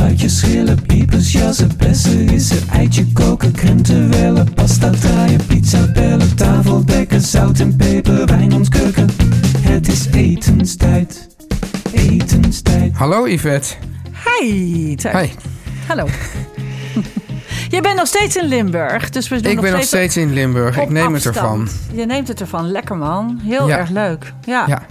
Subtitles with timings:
[0.00, 6.84] spuitjes, schillen, piepers, jassen, bessen, rissen, eitje koken, krenten wellen, pasta draaien, pizza bellen, tafel
[6.84, 9.08] dekken, zout en peper, wijn ontkurken.
[9.60, 11.28] Het is etenstijd,
[11.92, 12.92] etenstijd.
[12.96, 13.74] Hallo Yvette.
[14.24, 14.96] Hi.
[15.12, 15.28] Hi.
[15.86, 16.06] Hallo.
[17.74, 20.78] Je bent nog steeds in Limburg, dus we doen Ik ben nog steeds in Limburg.
[20.78, 21.68] Ik neem het ervan.
[21.92, 22.70] Je neemt het ervan.
[22.70, 23.40] Lekker man.
[23.42, 23.78] Heel Ja.
[23.78, 24.32] erg leuk.
[24.46, 24.64] Ja.
[24.66, 24.82] Ja.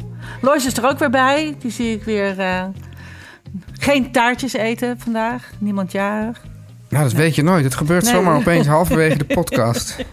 [0.41, 1.55] Lois is er ook weer bij.
[1.59, 2.39] Die zie ik weer...
[2.39, 2.63] eh,
[3.79, 5.49] geen taartjes eten vandaag.
[5.57, 6.41] Niemand jarig.
[6.89, 7.63] Nou, dat weet je nooit.
[7.63, 8.13] Het gebeurt Nee.
[8.13, 9.95] zomaar opeens halverwege de podcast.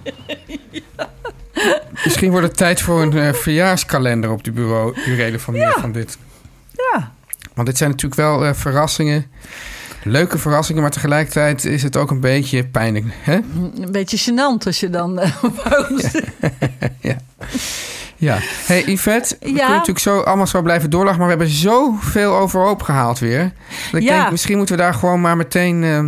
[2.04, 6.18] Misschien wordt het tijd voor een eh, verjaarskalender op de bureau, burelen van, van dit.
[6.72, 7.12] Ja.
[7.54, 9.26] Want dit zijn natuurlijk wel eh, verrassingen.
[10.02, 13.04] Leuke verrassingen, maar tegelijkertijd is het ook een beetje pijnlijk.
[13.10, 13.34] Hè?
[13.34, 15.14] Een beetje gênant als je dan...
[15.64, 16.24] waarom ze-
[17.00, 17.16] Ja.
[18.16, 18.36] ja.
[18.40, 19.52] Hey Yvette, we Ja?
[19.54, 21.18] kunnen natuurlijk zo, allemaal zo blijven doorlachen...
[21.18, 23.52] maar we hebben zoveel overhoop gehaald weer.
[23.92, 24.18] Dat ik Ja.
[24.18, 26.04] denk, misschien moeten we daar gewoon maar meteen eh,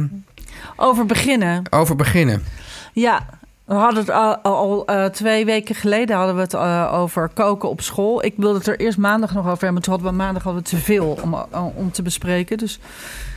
[0.76, 1.62] over beginnen.
[1.70, 2.44] over beginnen.
[2.92, 3.26] Ja,
[3.64, 7.68] we hadden het al, al eh, twee weken geleden hadden we het eh, over koken
[7.68, 8.24] op school.
[8.24, 10.62] Ik wilde het er eerst maandag nog over hebben, maar toen hadden we maandag hadden
[10.62, 12.58] we te veel om, eh, om te bespreken.
[12.58, 12.74] Dus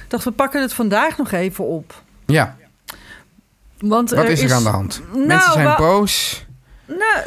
[0.03, 2.01] ik dacht, we pakken het vandaag nog even op.
[2.25, 2.55] Ja,
[3.79, 5.01] Want wat is er aan de hand?
[5.13, 6.45] Nou, Mensen zijn boos.
[6.85, 7.23] Nou,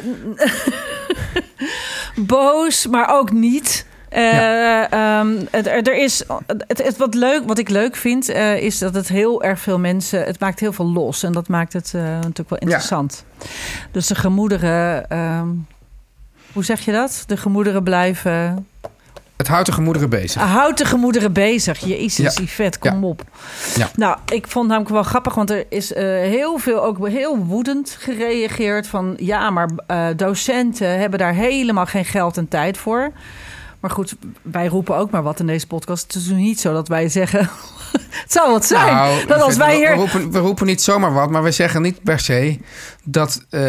[2.15, 3.87] boos, maar ook niet.
[4.15, 8.79] Eh, ehm, het, er is, het, het, wat, leuk, wat ik leuk vind, eh, is
[8.79, 10.25] dat het heel erg veel mensen...
[10.25, 13.25] Het maakt heel veel los en dat maakt het eh, natuurlijk wel interessant.
[13.91, 15.11] Dus de gemoederen...
[15.11, 15.49] ehm,
[16.53, 17.25] hoe zeg je dat?
[17.27, 18.67] De gemoederen blijven...
[19.37, 20.43] Het houdt de gemoederen bezig.
[20.43, 21.79] Houdt de gemoederen bezig.
[21.79, 22.43] Jezus, Ja.
[22.45, 23.07] Yvette, kom Ja.
[23.09, 23.23] op.
[23.77, 23.91] Ja.
[23.97, 27.97] Nou, ik vond namelijk wel grappig, want er is eh, heel veel, ook heel woedend
[28.01, 29.15] gereageerd van...
[29.17, 33.13] ja, maar eh, docenten hebben daar helemaal geen geld en tijd voor.
[33.81, 36.03] Maar goed, wij roepen ook maar wat in deze podcast.
[36.03, 37.41] Het is niet zo dat wij zeggen...
[38.23, 38.95] het zou wat zijn.
[38.95, 39.95] Nou, dat als we- wij we, hier...
[39.95, 42.59] roepen, we roepen niet zomaar wat, maar we zeggen niet per se
[43.05, 43.45] dat...
[43.51, 43.69] eh,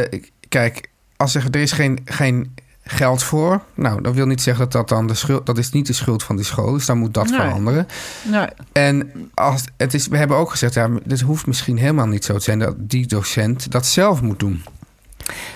[0.50, 2.56] kijk, als zeggen er is geen, geen
[2.88, 3.62] geld voor...
[3.73, 5.46] Nou, dat wil niet zeggen dat dat dan de schuld...
[5.46, 7.40] Dat is niet de schuld van die school, dus dan moet dat Nee.
[7.40, 7.88] veranderen.
[8.23, 12.25] Nou, En als, het is, we hebben ook gezegd, ja, dit hoeft misschien helemaal niet
[12.25, 12.59] zo te zijn...
[12.59, 14.63] dat die docent dat zelf moet doen.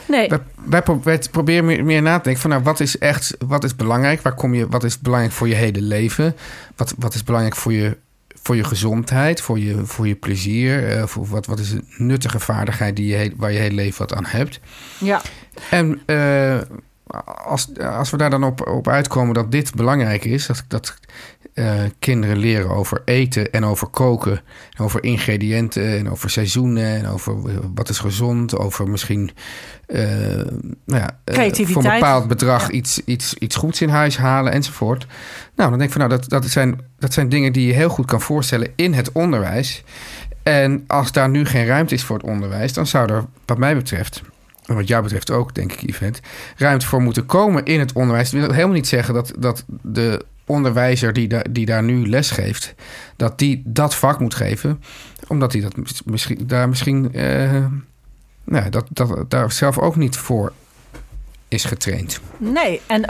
[0.08, 2.50] nee, Wij, wij, pro- wij proberen meer, meer na te denken van...
[2.52, 4.22] nou, wat is echt, wat is belangrijk?
[4.22, 6.36] Waar kom je, wat is belangrijk voor je hele leven?
[6.76, 7.98] Wat, wat is belangrijk voor je,
[8.42, 10.90] voor je gezondheid, voor je, voor je plezier?
[10.98, 14.14] eh, voor wat, wat is een nuttige vaardigheid die je, waar je hele leven wat
[14.14, 14.60] aan hebt?
[14.98, 15.22] ja.
[15.70, 16.58] En eh,
[17.46, 20.46] als, als we daar dan op, op uitkomen dat dit belangrijk is...
[20.46, 21.00] dat, dat
[21.54, 24.42] eh, kinderen leren over eten en over koken...
[24.78, 26.98] en over ingrediënten en over seizoenen...
[26.98, 27.36] en over
[27.76, 29.32] wat is gezond, over misschien...
[29.86, 30.02] eh,
[30.86, 32.72] nou ja, eh, voor een bepaald bedrag Ja.
[32.72, 35.06] iets, iets, iets goeds in huis halen enzovoort.
[35.56, 37.90] Nou, dan denk ik van nou, dat, dat, zijn, dat zijn dingen die je heel
[37.90, 39.84] goed kan voorstellen in het onderwijs.
[40.44, 43.76] En als daar nu geen ruimte is voor het onderwijs, dan zou er, wat mij
[43.76, 44.22] betreft,
[44.76, 46.20] wat jou betreft ook, denk ik, Yvette,
[46.58, 48.30] ruimte voor moeten komen in het onderwijs.
[48.30, 52.32] Dat wil helemaal niet zeggen dat, dat de onderwijzer die, da- die daar nu les
[52.32, 52.74] geeft,
[53.16, 54.82] dat die dat vak moet geven,
[55.28, 57.66] omdat hij dat mis- misschien, daar misschien eh,
[58.44, 60.54] nou, dat, dat, daar zelf ook niet voor
[61.48, 62.20] is getraind.
[62.38, 63.10] Nee, en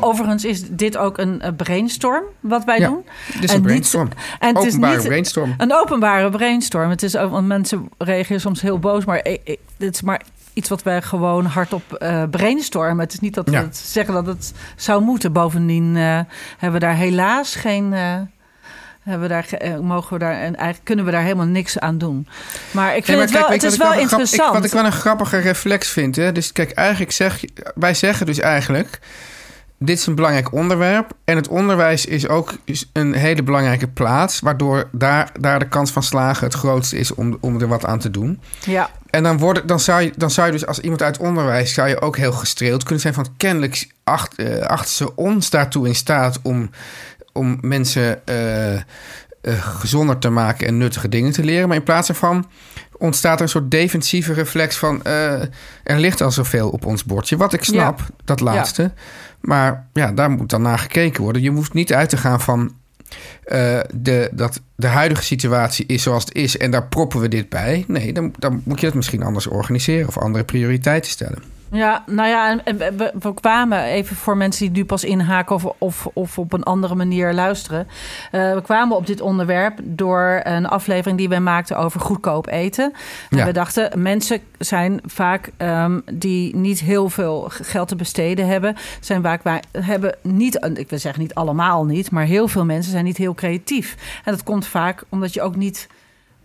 [0.00, 3.04] overigens is dit ook een eh, brainstorm wat wij Ja, doen.
[3.32, 4.08] Dit is En een niet- brainstorm.
[4.38, 5.54] En het is Openbare niet brainstorm.
[5.58, 6.90] een openbare brainstorm.
[6.90, 10.22] Het is ook, want mensen reageren soms heel boos, maar ik- ik- dit is maar
[10.58, 12.98] iets wat wij gewoon hardop eh brainstormen.
[13.04, 13.62] Het is niet dat we Ja.
[13.62, 15.32] het zeggen dat het zou moeten.
[15.32, 16.02] Bovendien eh,
[16.58, 17.92] hebben we daar helaas geen.
[17.92, 18.16] eh,
[19.02, 21.98] hebben we daar, ge- mogen we daar, en eigenlijk kunnen we daar helemaal niks aan
[21.98, 22.26] doen.
[22.70, 24.48] Maar ik vind Nee, maar het wel, het is wel grap- interessant.
[24.48, 26.16] ik- wat ik wel een grappige reflex vind.
[26.16, 26.32] Hè?
[26.32, 27.40] Dus kijk, eigenlijk zeg
[27.74, 28.98] wij zeggen dus eigenlijk...
[29.78, 31.12] dit is een belangrijk onderwerp.
[31.24, 32.54] En het onderwijs is ook
[32.92, 34.40] een hele belangrijke plaats.
[34.40, 37.98] Waardoor daar, daar de kans van slagen het grootste is om, om er wat aan
[37.98, 38.40] te doen.
[38.64, 38.90] Ja.
[39.10, 41.74] En dan, worden, dan, zou je, dan zou je dus als iemand uit onderwijs...
[41.74, 43.26] zou je ook heel gestreeld kunnen zijn van...
[43.36, 46.70] kennelijk acht, uh, achten ze ons daartoe in staat om,
[47.32, 48.20] om mensen...
[48.24, 48.74] Uh,
[49.42, 51.68] uh, gezonder te maken en nuttige dingen te leren.
[51.68, 52.50] Maar in plaats daarvan
[52.96, 55.04] ontstaat er een soort defensieve reflex van...
[55.04, 55.50] er
[55.84, 57.36] ligt al zoveel op ons bordje.
[57.36, 58.06] Wat ik snap, ja.
[58.24, 58.82] dat laatste.
[58.82, 58.92] Ja.
[59.40, 61.42] Maar ja, daar moet dan naar gekeken worden.
[61.42, 62.72] Je hoeft niet uit te gaan van
[63.46, 67.48] uh, de, dat de huidige situatie is zoals het is en daar proppen we dit
[67.48, 67.84] bij.
[67.86, 71.42] Nee, dan, dan moet je het misschien anders organiseren of andere prioriteiten stellen.
[71.70, 75.64] Ja, nou ja, en we, we, kwamen even voor mensen die nu pas inhaken of,
[75.78, 77.86] of, of op een andere manier luisteren.
[78.32, 82.92] Uh, we kwamen op dit onderwerp door een aflevering die wij maakten over goedkoop eten.
[83.30, 83.44] Ja.
[83.44, 89.22] we dachten, mensen zijn vaak um, die niet heel veel geld te besteden hebben, zijn
[89.22, 93.04] vaak wij hebben niet, ik wil zeggen niet allemaal niet, maar heel veel mensen zijn
[93.04, 93.96] niet heel creatief.
[94.24, 95.88] En dat komt vaak omdat je ook niet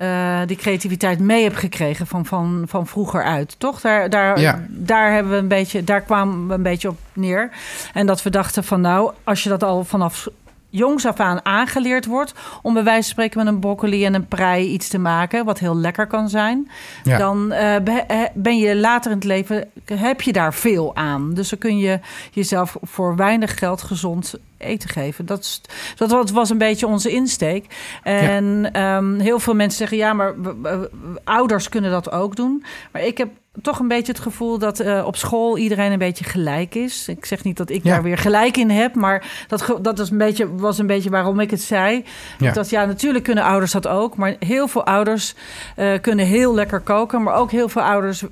[0.04, 3.56] uh, die creativiteit mee heb gekregen van, van, van vroeger uit.
[3.58, 3.82] Toch?
[3.82, 4.66] Daar, daar, ja.
[4.70, 7.50] daar, hebben we een beetje, daar kwamen we een beetje op neer.
[7.94, 10.28] En dat we dachten van nou, als je dat al vanaf
[10.70, 14.28] jongs af aan aangeleerd wordt om bij wijze van spreken met een broccoli en een
[14.28, 16.72] prei iets te maken, wat heel lekker kan zijn,
[17.04, 17.18] ja.
[17.18, 17.76] dan uh,
[18.34, 21.34] ben je later in het leven heb je daar veel aan.
[21.34, 22.00] Dus dan kun je
[22.32, 24.34] jezelf voor weinig geld gezond
[24.64, 25.26] eten geven.
[25.26, 25.62] Dat, is,
[25.96, 27.66] dat was een beetje onze insteek.
[28.04, 28.98] En ja.
[28.98, 30.34] um, heel veel mensen zeggen ja, maar
[31.24, 32.64] ouders kunnen dat ook doen.
[32.92, 33.30] Maar ik heb
[33.62, 37.08] toch een beetje het gevoel dat uh, op school iedereen een beetje gelijk is.
[37.08, 37.90] Ik zeg niet dat ik ja.
[37.90, 41.40] daar weer gelijk in heb, maar dat, dat is een beetje, was een beetje waarom
[41.40, 42.06] ik het zei.
[42.38, 42.52] Ja.
[42.52, 45.36] Dat ja, natuurlijk kunnen ouders dat ook, maar heel veel ouders
[45.78, 48.24] uh, kunnen heel lekker koken, maar ook heel veel ouders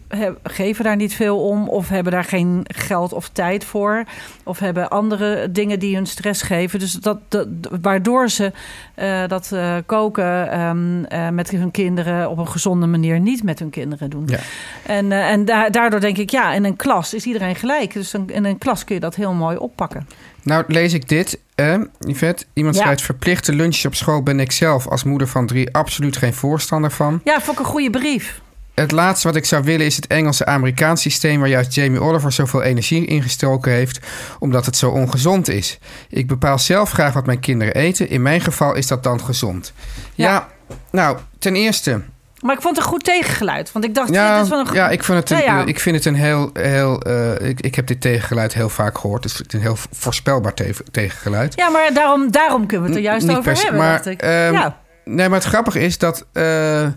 [0.44, 4.04] geven daar niet veel om of hebben daar geen geld of tijd voor
[4.44, 6.79] of hebben andere dingen die hun stress geven.
[6.79, 7.47] Dus dat, dat
[7.81, 8.51] waardoor ze
[8.95, 14.09] uh, dat koken um, met hun kinderen op een gezonde manier niet met hun kinderen
[14.09, 14.23] doen.
[14.25, 14.39] Ja.
[14.85, 17.94] En en da daardoor denk ik, ja, in een klas is iedereen gelijk.
[17.94, 20.07] Dus in een klas kun je dat heel mooi oppakken.
[20.44, 22.45] Nou, lees ik dit, eh, Yvette.
[22.53, 22.81] Iemand ja.
[22.81, 26.91] schrijft, verplichte lunches op school ben ik zelf als moeder van drie absoluut geen voorstander
[26.91, 27.21] van.
[27.23, 28.41] Ja, vond ik een goede brief.
[28.73, 31.39] Het laatste wat ik zou willen is het Engelse-Amerikaans systeem...
[31.39, 34.00] waar juist Jamie Oliver zoveel energie ingestoken heeft...
[34.39, 35.79] omdat het zo ongezond is.
[36.09, 38.09] Ik bepaal zelf graag wat mijn kinderen eten.
[38.09, 39.73] In mijn geval is dat dan gezond.
[40.15, 40.47] Ja, ja
[40.91, 42.01] nou, ten eerste...
[42.39, 43.71] Maar ik vond het een goed tegengeluid.
[43.71, 45.65] Want ik dacht, ja, dit is wel een ja, ik, vond het een, ja, ja.
[45.65, 46.50] ik vind het een heel...
[46.53, 49.23] heel uh, ik, ik heb dit tegengeluid heel vaak gehoord.
[49.23, 51.53] Het is een heel voorspelbaar te tegengeluid.
[51.56, 54.23] Ja, maar daarom, daarom kunnen we het er juist over hebben, maar, dacht ik.
[54.23, 54.77] Um, ja.
[55.06, 56.25] Nee, maar het grappige is dat...
[56.33, 56.88] Uh,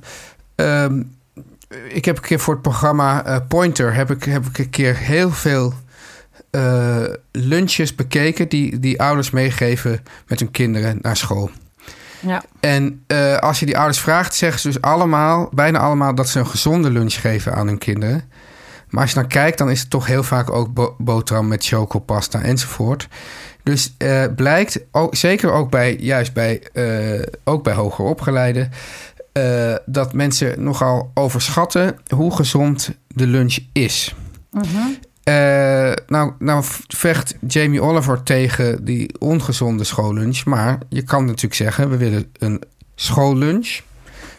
[0.56, 1.12] um,
[1.88, 3.94] ik heb een keer voor het programma uh, Pointer...
[3.94, 5.74] heb ik, heb ik een keer heel veel...
[6.50, 11.50] Uh, lunches bekeken die, die ouders meegeven met hun kinderen naar school.
[12.20, 12.42] Ja.
[12.60, 16.38] En uh, als je die ouders vraagt, zeggen ze dus allemaal, bijna allemaal, dat ze
[16.38, 18.30] een gezonde lunch geven aan hun kinderen.
[18.88, 21.66] Maar als je dan kijkt, dan is het toch heel vaak ook bo boterham met
[21.66, 23.08] chocopasta enzovoort.
[23.62, 23.96] Dus
[24.36, 26.62] blijkt, ook, zeker ook bij, juist bij,
[27.44, 28.70] ook bij hoger opgeleiden,
[29.86, 34.14] dat mensen nogal overschatten hoe gezond de lunch is.
[34.50, 34.64] -huh.
[35.28, 40.44] Uh, nou, nou vecht Jamie Oliver tegen die ongezonde schoollunch.
[40.44, 42.62] Maar je kan natuurlijk zeggen, we willen een
[42.94, 43.81] schoollunch.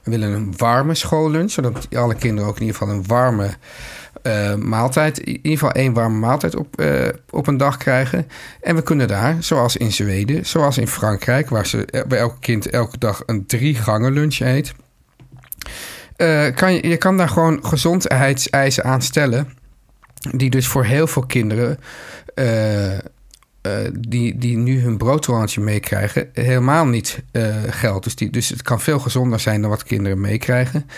[0.03, 1.51] We willen een warme schoollunch.
[1.51, 3.49] Zodat alle kinderen ook in ieder geval een warme
[4.23, 5.19] uh, maaltijd...
[5.19, 8.27] in ieder geval één warme maaltijd op, uh, op een dag krijgen.
[8.61, 11.49] En we kunnen daar, zoals in Zweden, zoals in Frankrijk...
[11.49, 14.73] waar ze bij elk kind elke dag een drie gangen lunch eet...
[16.55, 19.47] kan je, kan daar gewoon gezondheidseisen aan stellen
[20.31, 21.79] die dus voor heel veel kinderen
[22.35, 22.99] uh, uh,
[23.99, 27.23] die, die nu hun broodrollandje meekrijgen, helemaal niet
[27.69, 28.03] geldt.
[28.03, 30.89] Dus, die, dus het kan veel gezonder zijn dan wat kinderen meekrijgen.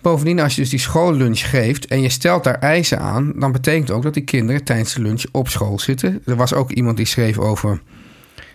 [0.00, 3.90] Bovendien, als je dus die schoollunch geeft en je stelt daar eisen aan, dan betekent
[3.90, 6.22] ook dat die kinderen tijdens de lunch op school zitten.
[6.26, 7.80] Er was ook iemand die schreef over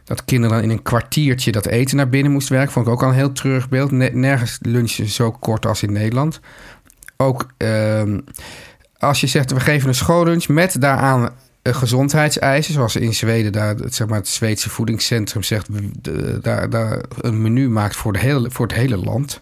[0.04, 2.74] dat kinderen dan in een kwartiertje dat eten naar binnen moesten werken.
[2.74, 3.92] Vond ik ook al een heel treurig beeld.
[3.92, 6.40] Nergens lunchen zo kort als in Nederland.
[7.18, 7.48] Ook.
[7.58, 8.18] Uh,
[8.98, 11.30] als je zegt we geven een schoollunch met daaraan
[11.64, 15.68] gezondheidseisen, zoals in Zweden, daar, zeg maar, het Zweedse voedingscentrum zegt,
[16.44, 19.42] daar, daar een menu maakt voor, de hele, voor het hele land.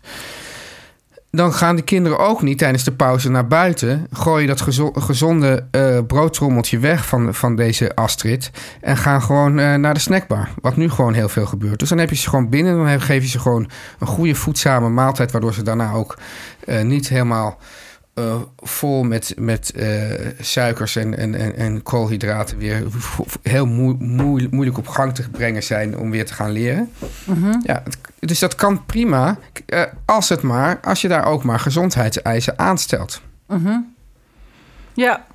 [1.32, 4.08] Dan gaan de kinderen ook niet tijdens de pauze naar buiten.
[4.12, 4.62] Gooi dat
[4.94, 8.52] gezonde uh, broodtrommeltje weg van, van deze Astrid.
[8.82, 10.50] En gaan gewoon uh, naar de snackbar.
[10.62, 11.80] Wat nu gewoon heel veel gebeurt.
[11.80, 12.86] Dus dan heb je ze gewoon binnen.
[12.86, 13.70] Dan geef je ze gewoon
[14.00, 15.32] een goede voedzame maaltijd.
[15.32, 16.18] Waardoor ze daarna ook
[16.66, 17.58] uh, niet helemaal
[18.20, 20.02] eh, vol met, met eh,
[20.40, 22.84] suikers en, en, en, en koolhydraten weer
[23.44, 26.92] heel moe, moe, moeilijk op gang te brengen zijn om weer te gaan leren.
[27.64, 31.60] ja, het- dus dat kan prima, eh, als het maar, als je daar ook maar
[31.60, 33.22] gezondheidseisen aanstelt.
[34.94, 35.26] Ja.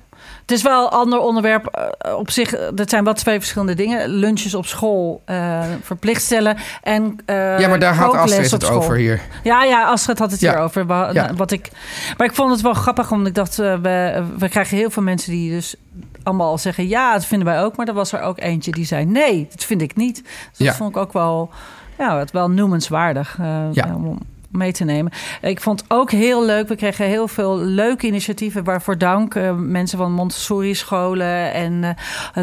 [0.45, 1.65] Het is wel een ander onderwerp
[1.97, 2.69] eh, op zich.
[2.73, 4.09] Dat zijn wel twee verschillende dingen.
[4.09, 8.95] Lunches op school eh, verplicht stellen en eh ja, maar daar had Astrid het over
[8.95, 9.21] hier.
[9.43, 10.51] Ja, ja, Astrid had het Ja.
[10.51, 10.85] hierover.
[10.85, 11.33] Wa- Ja.
[11.35, 11.71] Wat ik,
[12.17, 13.55] maar ik vond het wel grappig, omdat ik dacht...
[13.55, 15.75] we, we krijgen heel veel mensen die dus
[16.23, 16.87] allemaal zeggen...
[16.87, 17.75] ja, dat vinden wij ook.
[17.77, 19.05] Maar er was er ook eentje die zei...
[19.05, 20.23] nee, dat vind ik niet.
[20.23, 20.65] Dus Ja.
[20.65, 21.49] dat vond ik ook wel,
[21.97, 23.37] ja, wel noemenswaardig
[23.71, 23.95] Ja.
[23.95, 24.19] om
[24.55, 25.11] mee te nemen.
[25.41, 26.67] Ik vond het ook heel leuk.
[26.67, 28.63] We kregen heel veel leuke initiatieven.
[28.63, 29.35] Waarvoor dank.
[29.35, 31.93] Eh, mensen van Montessori-scholen en eh,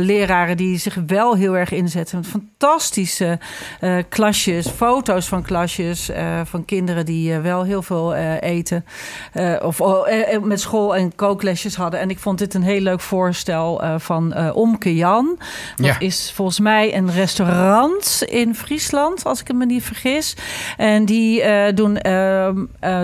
[0.00, 2.16] leraren die zich wel heel erg inzetten.
[2.18, 3.38] Met fantastische
[3.80, 6.10] eh, klasjes, foto's van klasjes
[6.44, 8.84] van kinderen die wel heel veel eten.
[9.62, 10.06] Of oh,
[10.42, 12.00] met school en kooklesjes hadden.
[12.00, 15.38] En ik vond dit een heel leuk voorstel van Omke Jan.
[15.76, 15.98] Dat Ja.
[15.98, 20.36] is volgens mij een restaurant in Friesland, als ik me niet vergis.
[20.76, 21.42] En die
[21.74, 22.01] doen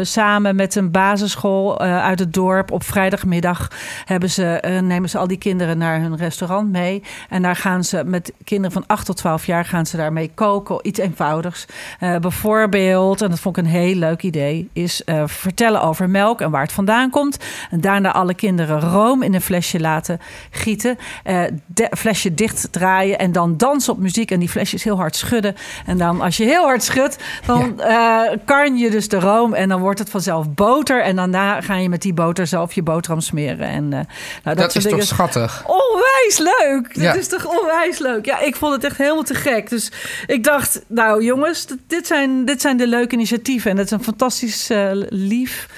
[0.02, 3.70] samen met een basisschool eh, uit het dorp op vrijdagmiddag
[4.04, 7.02] hebben ze, eh, nemen ze al die kinderen naar hun restaurant mee.
[7.28, 10.78] En daar gaan ze met kinderen van 8 tot 12 jaar gaan ze daarmee koken.
[10.82, 11.66] Iets eenvoudigs.
[11.98, 16.40] Eh, bijvoorbeeld, en dat vond ik een heel leuk idee, is eh, vertellen over melk
[16.40, 17.38] en waar het vandaan komt.
[17.70, 20.98] En daarna alle kinderen room in een flesje laten gieten.
[21.24, 24.30] Eh de, flesje dicht draaien en dan dansen op muziek.
[24.30, 25.54] En die flesjes heel hard schudden.
[25.86, 29.54] En dan als je heel hard schudt, dan eh, kan je dus de room.
[29.54, 31.02] En dan wordt het vanzelf boter.
[31.02, 33.68] En daarna ga je met die boter zelf je boterham smeren.
[33.68, 34.00] En, eh,
[34.44, 35.64] nou, dat, Dat, is toch schattig?
[35.66, 36.88] Onwijs leuk.
[36.92, 37.12] Ja.
[37.12, 38.24] Dit is toch onwijs leuk.
[38.24, 39.68] Ja, ik vond het echt helemaal te gek.
[39.68, 39.92] Dus
[40.26, 43.70] ik dacht, nou jongens, dit zijn, dit zijn de leuke initiatieven.
[43.70, 45.68] En het is een fantastisch eh, lief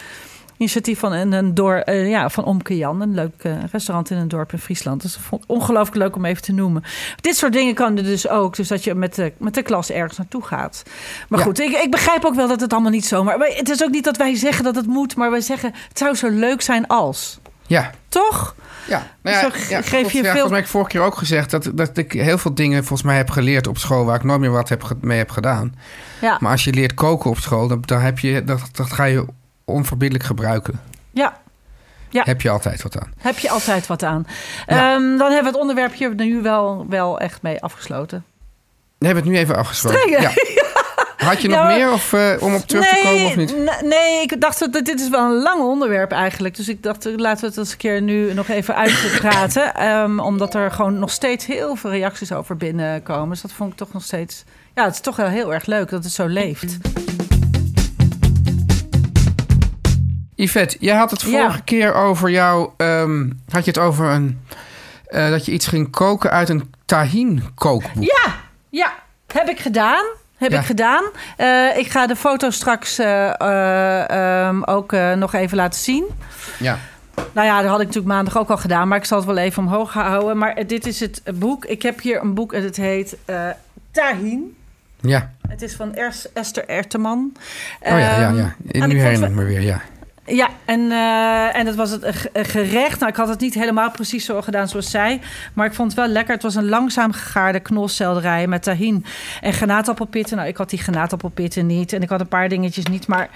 [0.60, 3.00] initiatief van een, een door, eh, ja, van Omke Jan.
[3.00, 5.02] Een leuk eh, restaurant in een dorp in Friesland.
[5.02, 6.82] Dus vond het ongelooflijk leuk om even te noemen.
[7.20, 8.56] Dit soort dingen kan er dus ook.
[8.56, 10.82] Dus dat je met de, met de klas ergens naartoe gaat.
[11.28, 11.44] Maar Ja.
[11.44, 13.38] goed, ik, ik begrijp ook wel dat het allemaal niet zomaar...
[13.38, 15.16] Maar het is ook niet dat wij zeggen dat het moet.
[15.16, 17.38] Maar wij zeggen, het zou zo leuk zijn als.
[17.66, 17.90] Ja.
[18.08, 18.54] Toch?
[18.88, 19.50] Ja, nou ja,
[19.82, 22.12] geef je ja, veel- Volgens mij heb ik vorige keer ook gezegd dat, dat ik
[22.12, 24.84] heel veel dingen volgens mij heb geleerd op school waar ik nooit meer wat heb,
[25.00, 25.74] mee heb gedaan.
[26.20, 26.36] Ja.
[26.40, 29.24] Maar als je leert koken op school, dan, dan heb je, dat, dat ga je
[29.70, 30.80] onverbiddelijk gebruiken.
[31.10, 31.38] Ja.
[32.08, 32.22] Ja.
[32.24, 33.12] Heb je altijd wat aan.
[33.18, 34.26] Heb je altijd wat aan.
[34.66, 34.92] Ja.
[34.94, 38.24] Ehm, dan hebben we het onderwerp hier nu wel, wel echt mee afgesloten.
[38.98, 40.18] We hebben het nu even hè?
[40.18, 40.30] Ja.
[41.26, 43.56] Had je nog Ja, maar- meer of, eh, om op terug te komen of niet?
[43.82, 46.56] Nee, ik dacht dat dit is wel een lang onderwerp eigenlijk.
[46.56, 49.74] Dus ik dacht, laten we het eens een keer nu nog even uitpraten.
[49.90, 53.28] Ehm, omdat er gewoon nog steeds heel veel reacties over binnenkomen.
[53.28, 54.44] Dus dat vond ik toch nog steeds...
[54.74, 56.76] Ja, het is toch wel heel erg leuk dat het zo leeft.
[60.42, 61.60] Yvette, jij had het vorige Ja.
[61.64, 62.70] keer over jou.
[62.76, 64.40] ehm, had je het over een.
[65.06, 68.02] eh, dat je iets ging koken uit een tahin kookboek.
[68.04, 68.34] Ja,
[68.68, 68.92] ja,
[69.32, 70.04] heb ik gedaan.
[70.36, 70.58] Heb Ja.
[70.58, 71.04] ik gedaan.
[71.36, 74.10] Eh, ik ga de foto straks eh, eh,
[74.46, 76.04] ehm, ook nog even laten zien.
[76.58, 76.78] Ja.
[77.32, 79.36] Nou ja, dat had ik natuurlijk maandag ook al gedaan, maar ik zal het wel
[79.36, 80.38] even omhoog houden.
[80.38, 81.64] Maar dit is het boek.
[81.64, 83.16] Ik heb hier een boek en het heet
[83.90, 84.56] Tahin.
[85.00, 85.30] Ja.
[85.48, 85.94] Het is van
[86.34, 87.32] Esther Erteman.
[87.80, 88.42] Oh ja, ja, Ehm, ja.
[88.42, 89.80] en Nu vond herinner ik me weer, ja.
[90.36, 92.98] Ja, en, eh, en dat was het ge- een gerecht.
[92.98, 95.20] Nou, ik had het niet helemaal precies zo gedaan zoals zij.
[95.54, 96.34] Maar ik vond het wel lekker.
[96.34, 99.04] Het was een langzaam gegaarde knolselderij met tahin
[99.40, 100.36] en granaatappelpitten.
[100.36, 101.92] Nou, ik had die granaatappelpitten niet.
[101.92, 103.06] En ik had een paar dingetjes niet.
[103.06, 103.28] Maar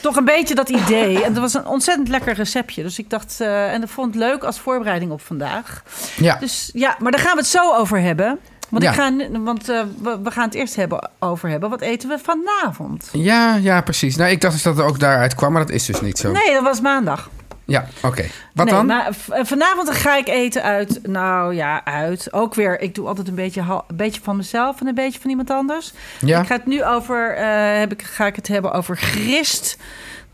[0.00, 1.24] toch een beetje dat idee.
[1.24, 2.82] En dat was een ontzettend lekker receptje.
[2.82, 5.82] Dus ik dacht, eh, en dat vond het leuk als voorbereiding op vandaag.
[6.16, 6.36] Ja.
[6.40, 8.38] Dus ja, maar daar gaan we het zo over hebben.
[8.72, 8.90] Want, Ja.
[8.90, 9.80] ik ga, want eh,
[10.22, 11.70] we, gaan het eerst hebben over hebben.
[11.70, 13.08] Wat eten we vanavond?
[13.12, 14.16] Ja, ja, precies.
[14.16, 16.32] Nou, ik dacht dus dat het ook daaruit kwam, maar dat is dus niet zo.
[16.32, 17.30] Nee, dat was maandag.
[17.64, 18.24] Ja, oké.
[18.54, 18.86] Wat nee, dan?
[18.86, 21.00] Maar eh, vanavond ga ik eten uit.
[21.06, 22.32] Nou ja, uit.
[22.32, 22.80] Ook weer.
[22.80, 25.92] Ik doe altijd een beetje, een beetje van mezelf en een beetje van iemand anders.
[26.20, 26.40] Ja.
[26.40, 27.36] Ik ga het nu over.
[27.36, 29.76] eh, heb ik, ga ik het hebben over grist.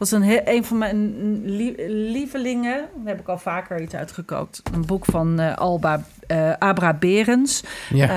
[0.00, 2.72] Is een, he- een van mijn lie- lievelingen.
[2.96, 4.62] Daar heb ik al vaker iets uitgekookt.
[4.74, 8.08] Een boek van eh, Alba eh, Abra Berens, Ja.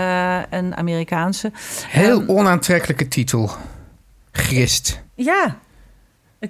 [0.51, 1.51] eh, een Amerikaanse.
[1.87, 3.49] Heel onaantrekkelijke titel.
[4.31, 5.01] Grist.
[5.15, 5.57] Ja.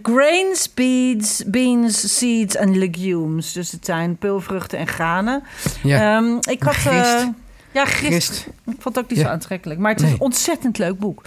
[0.01, 3.53] Grains, beans, beans, seeds en legumes.
[3.53, 5.43] Dus het zijn peulvruchten en granen.
[5.83, 6.17] Ja.
[6.17, 6.73] Ehm, ik had...
[6.75, 7.27] Grist.
[7.71, 7.85] ja.
[7.85, 8.47] Grist.
[8.65, 9.25] Ik vond het ook niet Ja.
[9.25, 9.79] zo aantrekkelijk.
[9.79, 10.15] Maar het is Nee.
[10.15, 11.21] een ontzettend leuk boek.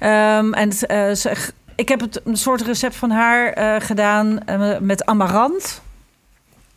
[0.00, 1.36] Ehm, en het, eh, ze-
[1.76, 5.82] ik heb het, een soort recept van haar eh, gedaan eh, met amarant.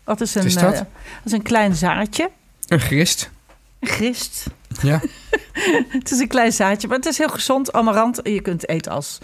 [0.04, 0.74] Wat is een, is dat?
[0.74, 0.88] eh, dat
[1.24, 2.30] is een klein zaadje.
[2.68, 3.30] Een grist.
[3.80, 4.46] Een Grist.
[4.82, 5.02] Ja.
[5.90, 7.74] Het is een klein zaadje, maar het is heel gezond.
[7.74, 9.18] Amarant, je kunt het eten als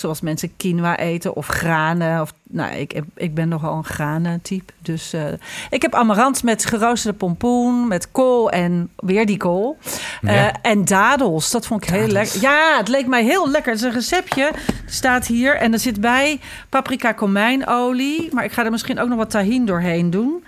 [0.00, 2.20] Zoals mensen quinoa eten of granen.
[2.20, 4.72] Of, nou, ik, ik ben nogal een granen-type.
[4.82, 5.22] Dus uh,
[5.70, 9.78] ik heb amarant met geroosterde pompoen, met kool en weer die kool.
[10.22, 10.52] Uh, ja.
[10.62, 12.40] En dadels, dat vond ik heel lekker.
[12.40, 13.72] Ja, het leek mij heel lekker.
[13.72, 14.50] Het is een receptje,
[14.86, 15.56] staat hier.
[15.56, 18.28] En er zit bij paprika komijnolie.
[18.32, 20.44] Maar ik ga er misschien ook nog wat tahin doorheen doen.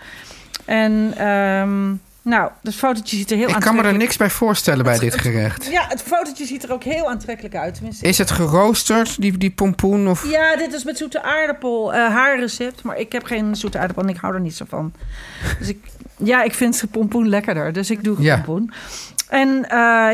[0.65, 1.27] En...
[1.27, 4.31] Um, nou, het fotootje ziet er heel ik aantrekkelijk Ik kan me er niks bij
[4.31, 5.67] voorstellen bij dit gerecht.
[5.71, 7.75] ja, het fotootje ziet er ook heel aantrekkelijk uit.
[7.75, 8.07] Tenminste.
[8.07, 10.09] Is het geroosterd, die, die pompoen?
[10.09, 10.31] Of?
[10.31, 11.95] Ja, dit is met zoete aardappel.
[11.95, 12.83] Uh, haar recept.
[12.83, 14.93] Maar ik heb geen zoete aardappel en ik hou er niet zo van.
[15.59, 15.79] Dus ik,
[16.17, 17.73] ja, ik vind pompoen lekkerder.
[17.73, 18.35] Dus ik doe ja.
[18.35, 18.73] pompoen.
[19.29, 19.69] En uh,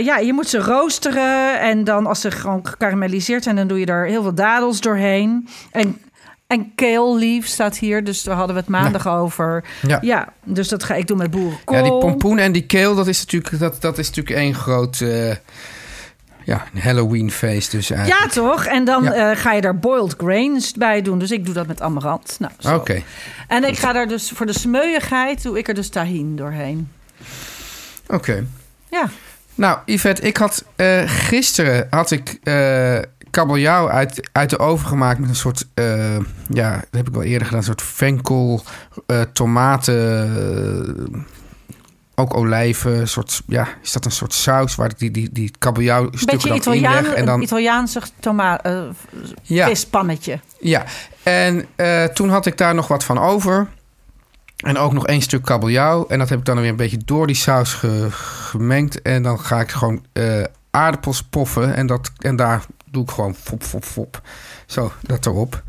[0.05, 1.61] ja, je moet ze roosteren.
[1.61, 3.57] En dan als ze gewoon gekarameliseerd zijn...
[3.57, 5.49] dan doe je er heel veel dadels doorheen.
[5.71, 5.99] En
[6.49, 9.17] en kale leaf staat hier, dus daar hadden we het maandag ja.
[9.17, 9.65] over.
[9.87, 9.99] Ja.
[10.01, 10.33] ja.
[10.45, 11.77] dus dat ga ik doen met boerenkool.
[11.77, 15.01] Ja, die pompoen en die kale, dat is natuurlijk, dat, dat is natuurlijk één groot...
[15.01, 15.35] Uh,
[16.45, 18.23] ja, Halloween feest dus eigenlijk.
[18.23, 18.65] Ja, toch?
[18.65, 19.31] En dan ja.
[19.31, 21.19] uh, ga je daar boiled grains bij doen.
[21.19, 22.37] Dus ik doe dat met amarant.
[22.39, 22.75] Nou, Oké.
[22.75, 23.05] Okay.
[23.49, 26.91] En ik ga daar dus voor de smeuigheid doe ik er dus tahin doorheen.
[28.07, 28.15] Oké.
[28.15, 28.47] Okay.
[28.91, 29.09] Ja.
[29.55, 32.39] Nou, Yvette, ik had uh, gisteren had ik
[33.31, 36.17] kabeljauw uit, uit de oven gemaakt met een soort, uh,
[36.49, 38.63] ja, dat heb ik al eerder gedaan, een soort venkel,
[39.07, 40.29] uh, tomaten,
[41.11, 41.21] uh,
[42.15, 46.09] ook olijven, soort, ja, is dat een soort saus waar ik die, die, die kabeljauw
[46.13, 47.15] stukken dan Italiaan, inleg.
[47.15, 48.61] En dan, Italiaanse toma
[49.43, 49.67] ja.
[49.67, 50.41] vispannetje.
[50.61, 50.85] Ja,
[51.23, 51.67] en
[52.15, 53.69] toen had ik daar nog wat van over.
[54.59, 56.07] En ook nog één stuk kabeljauw.
[56.07, 59.03] En dat heb ik dan weer een beetje door die saus ge, gemengd.
[59.03, 60.05] En dan ga ik gewoon
[60.71, 61.75] aardappels poffen.
[61.75, 64.21] En, dat, en daar doe ik gewoon fop, fop, fop.
[64.67, 65.63] Zo, dat erop.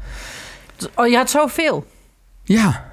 [0.95, 1.85] Oh, je had zoveel?
[2.43, 2.91] Ja.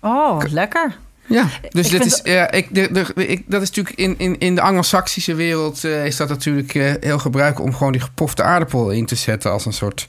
[0.00, 0.96] Oh, lekker.
[1.28, 4.54] Ja, dus dit is, ja, ik, de, de, ik, dat is natuurlijk in, in, in
[4.54, 8.90] de Anglo-Saxische wereld uh, is dat natuurlijk uh, heel gebruikelijk om gewoon die gepofte aardappel
[8.90, 10.08] in te zetten als een soort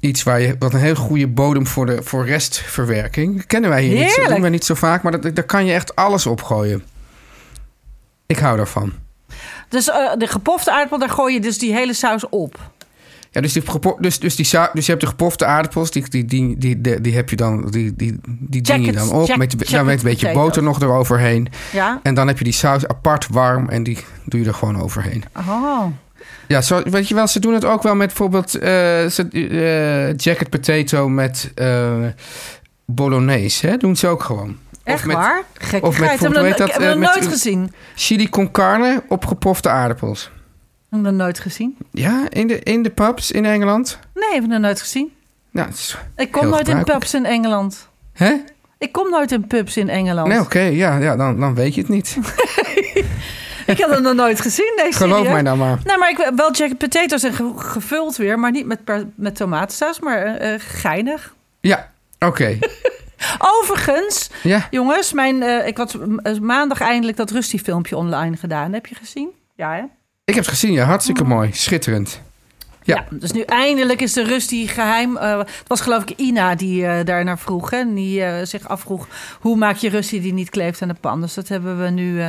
[0.00, 3.36] iets waar je wat een heel goede bodem voor de voor restverwerking.
[3.36, 5.66] Dat kennen wij hier niet, zo, doen wij niet zo vaak, maar dat, daar kan
[5.66, 6.84] je echt alles opgooien.
[8.26, 8.92] Ik hou daarvan.
[9.70, 12.70] Dus uh, de gepofte aardappel, daar gooi je dus die hele saus op.
[13.30, 13.62] Ja, dus, die,
[13.98, 17.30] dus, dus, die, dus je hebt de gepofte aardappels, die, die, die, die, die, heb
[17.30, 19.26] je dan, die, die, die ding je dan op.
[19.26, 21.48] Jack, met, dan met een beetje boter nog eroverheen.
[21.72, 22.00] Ja.
[22.02, 25.24] En dan heb je die saus apart warm en die doe je er gewoon overheen.
[25.36, 25.84] Oh.
[26.48, 28.62] Ja, zo, weet je wel, ze doen het ook wel met bijvoorbeeld uh,
[29.06, 32.06] ze, uh, jacket potato met uh,
[32.94, 33.66] bolognese.
[33.66, 33.76] Hè?
[33.76, 34.58] Doen ze ook gewoon.
[34.84, 35.42] Echt met, waar?
[35.54, 35.84] Gek.
[35.84, 37.72] Of met, heb dat, ik heb nooit gezien.
[37.94, 40.30] Chili con carne op gepofte aardappels.
[40.90, 41.76] Heb dat nooit gezien?
[41.90, 43.98] Ja, in de, in de pubs in Engeland?
[44.14, 45.12] Nee, heb ik dat nooit gezien.
[45.50, 45.68] Nou,
[46.16, 47.88] ik kom nooit in pubs in Engeland.
[48.12, 48.34] Hè?
[48.78, 50.28] Ik kom nooit in pubs in Engeland.
[50.28, 50.46] Nee, oké.
[50.46, 52.16] Okay, ja, ja dan, dan weet je het niet.
[53.66, 54.72] ik had het nog nooit gezien.
[54.76, 55.78] Nee, Geloof mij nou maar.
[55.84, 58.80] Nou, maar ik wel jacket potatoes en gevuld weer, maar niet met,
[59.14, 61.34] met tomatensaus, maar uh, geinig.
[61.60, 61.90] Ja,
[62.26, 62.26] oké.
[62.26, 62.58] Okay.
[63.58, 64.66] Overigens, ja.
[64.70, 65.98] jongens, mijn, uh, ik had
[66.40, 68.72] maandag eindelijk dat Rusty filmpje online gedaan.
[68.72, 69.28] Heb je gezien?
[69.54, 69.82] Ja, hè?
[70.24, 70.84] Ik heb het gezien, ja.
[70.84, 71.28] Hartstikke oh.
[71.28, 71.50] mooi.
[71.52, 72.20] Schitterend.
[72.82, 72.94] Ja.
[72.94, 73.16] ja.
[73.16, 75.16] dus nu eindelijk is de Rusty geheim.
[75.16, 77.70] Uh, het was geloof ik Ina die uh, daar naar vroeg.
[77.70, 77.94] Hè?
[77.94, 79.08] Die uh, zich afvroeg,
[79.40, 81.20] hoe maak je Rusty die niet kleeft aan de pan?
[81.20, 82.22] Dus dat hebben we nu...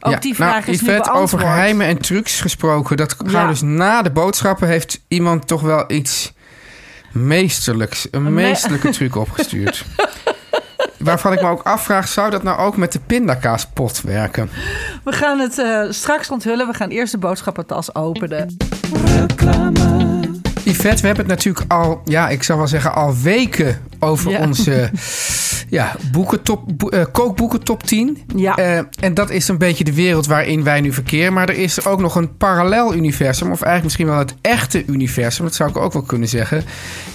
[0.00, 0.18] ook ja.
[0.18, 1.18] die vraag nou, is nu beantwoord.
[1.18, 2.96] over geheimen en trucs gesproken.
[2.96, 3.46] Dat ja.
[3.46, 6.32] dus na de boodschappen heeft iemand toch wel iets
[7.12, 8.08] meesterlijks...
[8.10, 9.84] Een meesterlijke truc opgestuurd.
[10.98, 14.50] Waarvan ik me ook afvraag, zou dat nou ook met de pindakaaspot werken?
[15.04, 16.66] We gaan het uh, straks onthullen.
[16.66, 18.56] We gaan eerst de boodschappentas openen.
[19.04, 20.17] Reclame.
[20.68, 24.40] Yvette, we hebben het natuurlijk al, ja, ik zou wel zeggen, al weken over ja.
[24.40, 24.90] onze
[25.68, 28.18] ja, boekentop, uh, kookboeken top 10.
[28.36, 28.58] Ja.
[28.58, 31.32] Uh, en dat is een beetje de wereld waarin wij nu verkeren.
[31.32, 35.44] Maar er is ook nog een parallel universum, of eigenlijk misschien wel het echte universum.
[35.44, 36.64] Dat zou ik ook wel kunnen zeggen.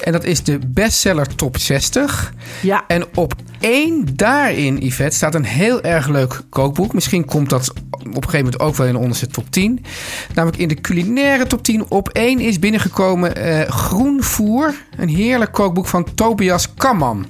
[0.04, 2.34] En dat is de bestseller top 60.
[2.62, 2.84] Ja.
[2.88, 6.93] En op één daarin, Yvette, staat een heel erg leuk kookboek.
[6.93, 9.86] Misschien komt dat op een gegeven moment ook wel in onze top 10.
[10.34, 14.73] Namelijk in de culinaire top 10 op één is binnengekomen uh, Groenvoer.
[14.97, 17.26] Een heerlijk kookboek van Tobias Kamman.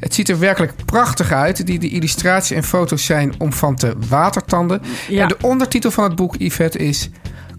[0.00, 1.66] Het ziet er werkelijk prachtig uit.
[1.66, 4.82] Die, de illustratie en foto's zijn om van te watertanden.
[5.08, 5.22] Ja.
[5.22, 7.10] En de ondertitel van het boek, Yvette, is...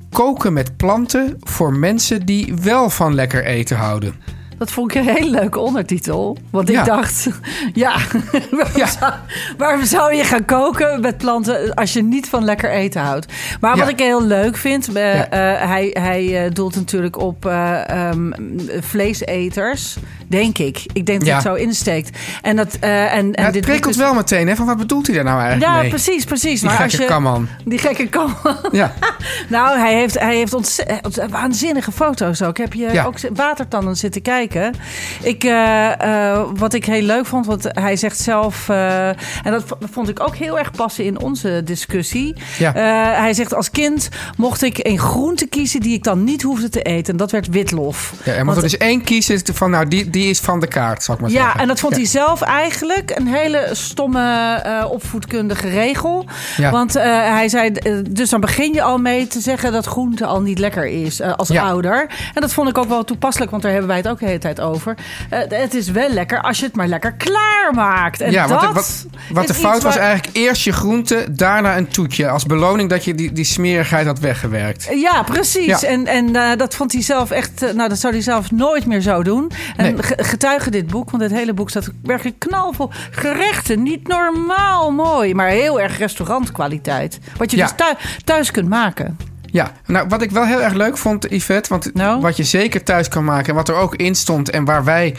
[0.09, 4.15] Koken met planten voor mensen die wel van lekker eten houden.
[4.59, 6.37] Dat vond ik een hele leuke ondertitel.
[6.49, 6.83] Want ik ja.
[6.83, 7.29] dacht,
[7.73, 7.97] ja,
[8.51, 8.87] waarom, ja.
[8.87, 9.13] Zou,
[9.57, 13.33] waarom, Zou, je gaan koken met planten als je niet van lekker eten houdt?
[13.59, 17.45] Maar wat ik heel leuk vind, uh, uh, hij, hij uh, doelt natuurlijk op
[17.91, 18.33] um,
[18.79, 19.97] vleeseters
[20.29, 20.83] Denk ik.
[20.93, 21.33] Ik denk dat Ja.
[21.33, 22.17] het zo insteekt.
[22.41, 24.55] En dat, eh, en, en Ja, dit prikkelt wel meteen, hè?
[24.55, 25.89] Van wat bedoelt hij daar nou eigenlijk Ja, mee?
[25.89, 26.59] precies, precies.
[26.59, 27.47] Die maar als gekke je, kamman.
[27.65, 28.35] Die gekke kam.
[28.71, 28.93] Ja.
[29.49, 32.57] Nou, hij heeft, hij heeft ontze- waanzinnige foto's ook.
[32.57, 33.03] Heb je Ja.
[33.05, 34.73] ook watertanden zitten kijken?
[35.21, 38.69] Ik, eh, eh, wat ik heel leuk vond, want hij zegt zelf...
[38.69, 42.35] eh, en dat vond ik ook heel erg passen in onze discussie.
[42.57, 42.75] Ja.
[42.75, 45.79] Eh, hij zegt, als kind mocht ik een groente kiezen...
[45.79, 47.11] die ik dan niet hoefde te eten.
[47.13, 48.13] En dat werd witlof.
[48.23, 51.03] Ja, en want er is één kiezer van, nou, die, die is van de kaart,
[51.03, 51.59] zal ik maar Ja, zeggen.
[51.61, 51.99] en dat vond Ja.
[51.99, 56.25] hij zelf eigenlijk een hele stomme eh, opvoedkundige regel.
[56.57, 56.71] Ja.
[56.71, 60.25] Want eh, hij zei, eh, dus dan begin je al mee te zeggen dat groente
[60.25, 61.63] al niet lekker is als Ja.
[61.63, 62.09] ouder.
[62.33, 64.37] En dat vond ik ook wel toepasselijk, want daar hebben wij het ook de hele
[64.37, 64.95] tijd over.
[65.29, 68.21] Het is wel lekker als je het maar lekker klaarmaakt.
[68.21, 71.77] En ja, dat wat, wat, wat de fout was waar- eigenlijk eerst je groente, daarna
[71.77, 72.29] een toetje.
[72.29, 74.87] Als beloning dat je die, die smerigheid had weggewerkt.
[74.93, 75.65] Ja, precies.
[75.81, 75.87] Ja.
[75.87, 77.59] En, en dat vond hij zelf echt.
[77.75, 79.51] nou, dat zou hij zelf nooit meer zo doen.
[79.77, 79.93] En Nee.
[80.17, 83.83] Ge- getuige dit boek, want het hele boek staat werkelijk knalvol gerechten.
[83.83, 87.19] Niet normaal mooi, maar heel erg restaurantkwaliteit.
[87.37, 87.63] Wat je Ja.
[87.65, 89.17] dus thuis, thuis kunt maken.
[89.51, 92.21] Ja, nou wat ik wel heel erg leuk vond, Yvette, want Nou?
[92.21, 95.15] wat je zeker thuis kan maken en wat er ook in stond en waar wij,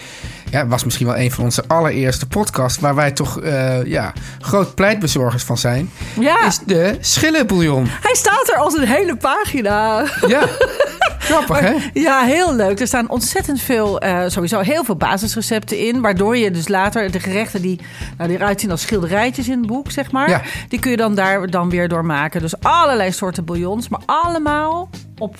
[0.50, 4.74] ja, was misschien wel een van onze allereerste podcasts, waar wij toch, eh, ja, groot
[4.74, 7.86] pleitbezorgers van zijn, Ja, is de schillenbouillon.
[8.00, 10.04] hij staat er als een hele pagina.
[10.26, 10.42] Ja,
[11.30, 11.74] grappig hè?
[11.92, 12.80] Ja, heel leuk.
[12.80, 16.00] Er staan ontzettend veel, eh, sowieso heel veel basisrecepten in.
[16.00, 17.80] Waardoor je dus later de gerechten die,
[18.16, 20.28] nou, die eruit zien als schilderijtjes in het boek, zeg maar.
[20.28, 20.42] Ja.
[20.68, 22.40] Die kun je dan daar dan weer door maken.
[22.40, 25.36] Dus allerlei soorten bouillons, maar allemaal op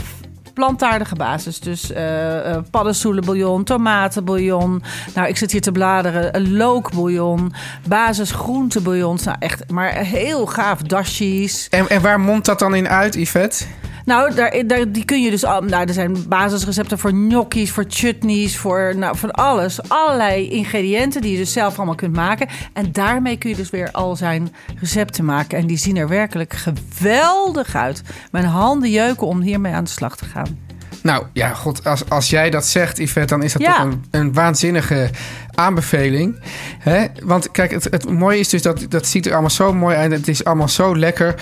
[0.53, 1.61] plantaardige basis.
[1.61, 4.83] Dus eh, paddenstoelenbouillon, tomatenbouillon.
[5.15, 6.53] Nou, ik zit hier te bladeren.
[6.53, 7.53] Lookbouillon,
[7.89, 9.25] basis groentebouillons.
[9.25, 10.79] Nou, echt, maar heel gaaf.
[10.83, 11.69] Dashies.
[11.69, 13.65] En, en waar mondt dat dan in uit, Yvette?
[14.05, 15.61] Nou, daar, daar, die kun je dus al.
[15.63, 19.89] Nou, er zijn basisrecepten voor gnocchis, voor chutneys, voor nou, van alles.
[19.89, 22.49] Allerlei ingrediënten die je dus zelf allemaal kunt maken.
[22.73, 25.59] En daarmee kun je dus weer al zijn recepten maken.
[25.59, 28.03] En die zien er werkelijk geweldig uit.
[28.31, 30.59] Mijn handen jeuken om hiermee aan de slag te gaan.
[31.03, 33.77] Nou ja, god, als, als jij dat zegt, Yvette, dan is dat Ja.
[33.77, 35.11] toch een, een waanzinnige
[35.55, 36.39] aanbeveling.
[36.79, 37.07] Hè?
[37.25, 40.13] Want kijk, het, het mooie is dus dat dat ziet er allemaal zo mooi uit.
[40.13, 41.35] Het is allemaal zo lekker.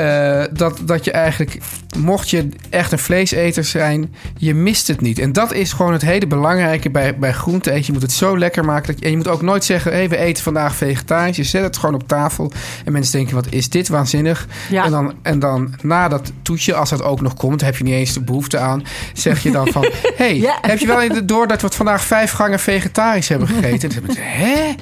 [0.00, 1.58] Eh, dat, dat je eigenlijk,
[1.98, 5.18] mocht je echt een vleeseter zijn, je mist het niet.
[5.18, 7.86] En dat is gewoon het hele belangrijke bij, bij groente eten.
[7.86, 8.86] Je moet het zo lekker maken.
[8.86, 11.36] Dat je, en je moet ook nooit zeggen, hey, we eten vandaag vegetarisch.
[11.36, 12.52] Je zet het gewoon op tafel.
[12.84, 14.46] En mensen denken, wat is dit waanzinnig?
[14.70, 14.84] Ja.
[14.84, 17.94] En, dan, en dan na dat toetje, als dat ook nog komt, heb je niet
[17.94, 18.82] eens de behoefte aan.
[19.14, 19.86] Zeg je dan van,
[20.16, 20.58] hey, Ja.
[20.62, 23.70] heb je wel in de door dat we het vandaag vijf gangen vegetarisch hebben gegeten?
[23.70, 24.74] En dan hebben ze, hè?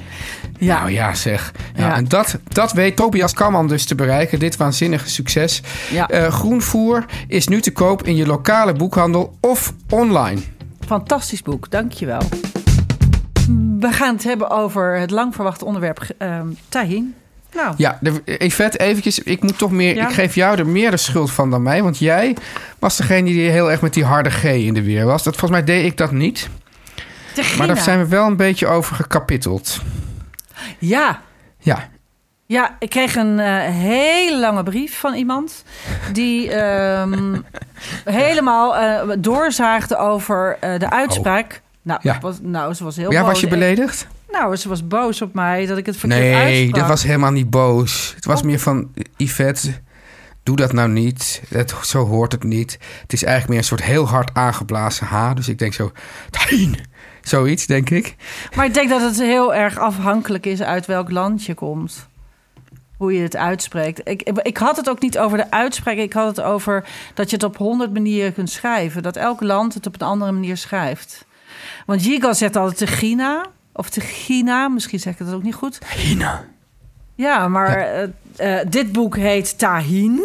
[0.59, 0.79] Ja.
[0.79, 1.51] Nou ja, zeg.
[1.75, 1.95] Ja, Ja.
[1.95, 4.39] En dat, dat weet Tobias Kamman dus te bereiken.
[4.39, 5.61] Dit waanzinnige succes.
[5.91, 6.07] Ja.
[6.07, 10.41] Eh, groenvoer is nu te koop in je lokale boekhandel of online.
[10.85, 12.21] Fantastisch boek, dankjewel.
[13.79, 17.13] We gaan het hebben over het lang verwachte onderwerp ehm tahin.
[17.53, 19.19] Nou, Ja, de, Yvette, eventjes.
[19.19, 19.95] Ik moet toch meer.
[19.95, 20.07] Ja.
[20.07, 21.83] Ik geef jou er meer de schuld van dan mij.
[21.83, 22.35] Want jij
[22.79, 25.23] was degene die heel erg met die harde G in de weer was.
[25.23, 26.49] Dat, volgens mij deed ik dat niet.
[27.57, 29.81] Maar daar zijn we wel een beetje over gekapitteld.
[30.79, 31.21] Ja,
[31.59, 31.89] Ja,
[32.45, 35.63] Ja, ik kreeg een eh, hele lange brief van iemand
[36.13, 37.35] die ehm,
[38.05, 41.61] helemaal eh, doorzaagde over eh, de uitspraak.
[41.81, 42.17] Nou, Ja.
[42.21, 43.29] was, nou, ze was heel ja boos.
[43.29, 44.07] was je beledigd?
[44.31, 46.79] Nou, ze was boos op mij dat ik het verkeerd Nee, uitsprak.
[46.79, 48.11] dat was helemaal niet boos.
[48.15, 48.45] Het was Oh.
[48.45, 49.71] meer van, Yvette,
[50.43, 51.41] doe dat nou niet.
[51.49, 52.77] Het, zo hoort het niet.
[53.01, 55.33] Het is eigenlijk meer een soort heel hard aangeblazen H.
[55.33, 55.91] Dus ik denk zo,
[56.29, 56.88] Tijn.
[57.29, 58.15] Zoiets, denk ik.
[58.55, 62.07] Maar ik denk dat het heel erg afhankelijk is uit welk land je komt.
[62.97, 63.99] Hoe je het uitspreekt.
[64.03, 65.95] Ik, ik, ik had het ook niet over de uitspraak.
[65.95, 69.03] Ik had het over dat je het op honderd manieren kunt schrijven.
[69.03, 71.25] Dat elk land het op een andere manier schrijft.
[71.85, 73.45] Want Yigal zegt altijd Tegina.
[73.73, 74.67] Of Tegina.
[74.67, 75.79] Misschien zeg ik dat ook niet goed.
[75.95, 76.45] Hina.
[77.15, 78.03] Ja, maar eh,
[78.35, 80.21] eh, dit boek heet Tahin.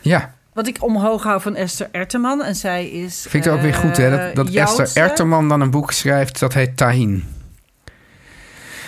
[0.00, 2.42] Ja, Wat ik omhoog hou van Esther Erteman.
[2.44, 3.20] En zij is...
[3.28, 4.10] vind ik het ook weer goed hè.
[4.10, 4.82] Dat, dat eh, Joodse.
[4.82, 7.24] Esther Erterman dan een boek schrijft, dat heet Tahin.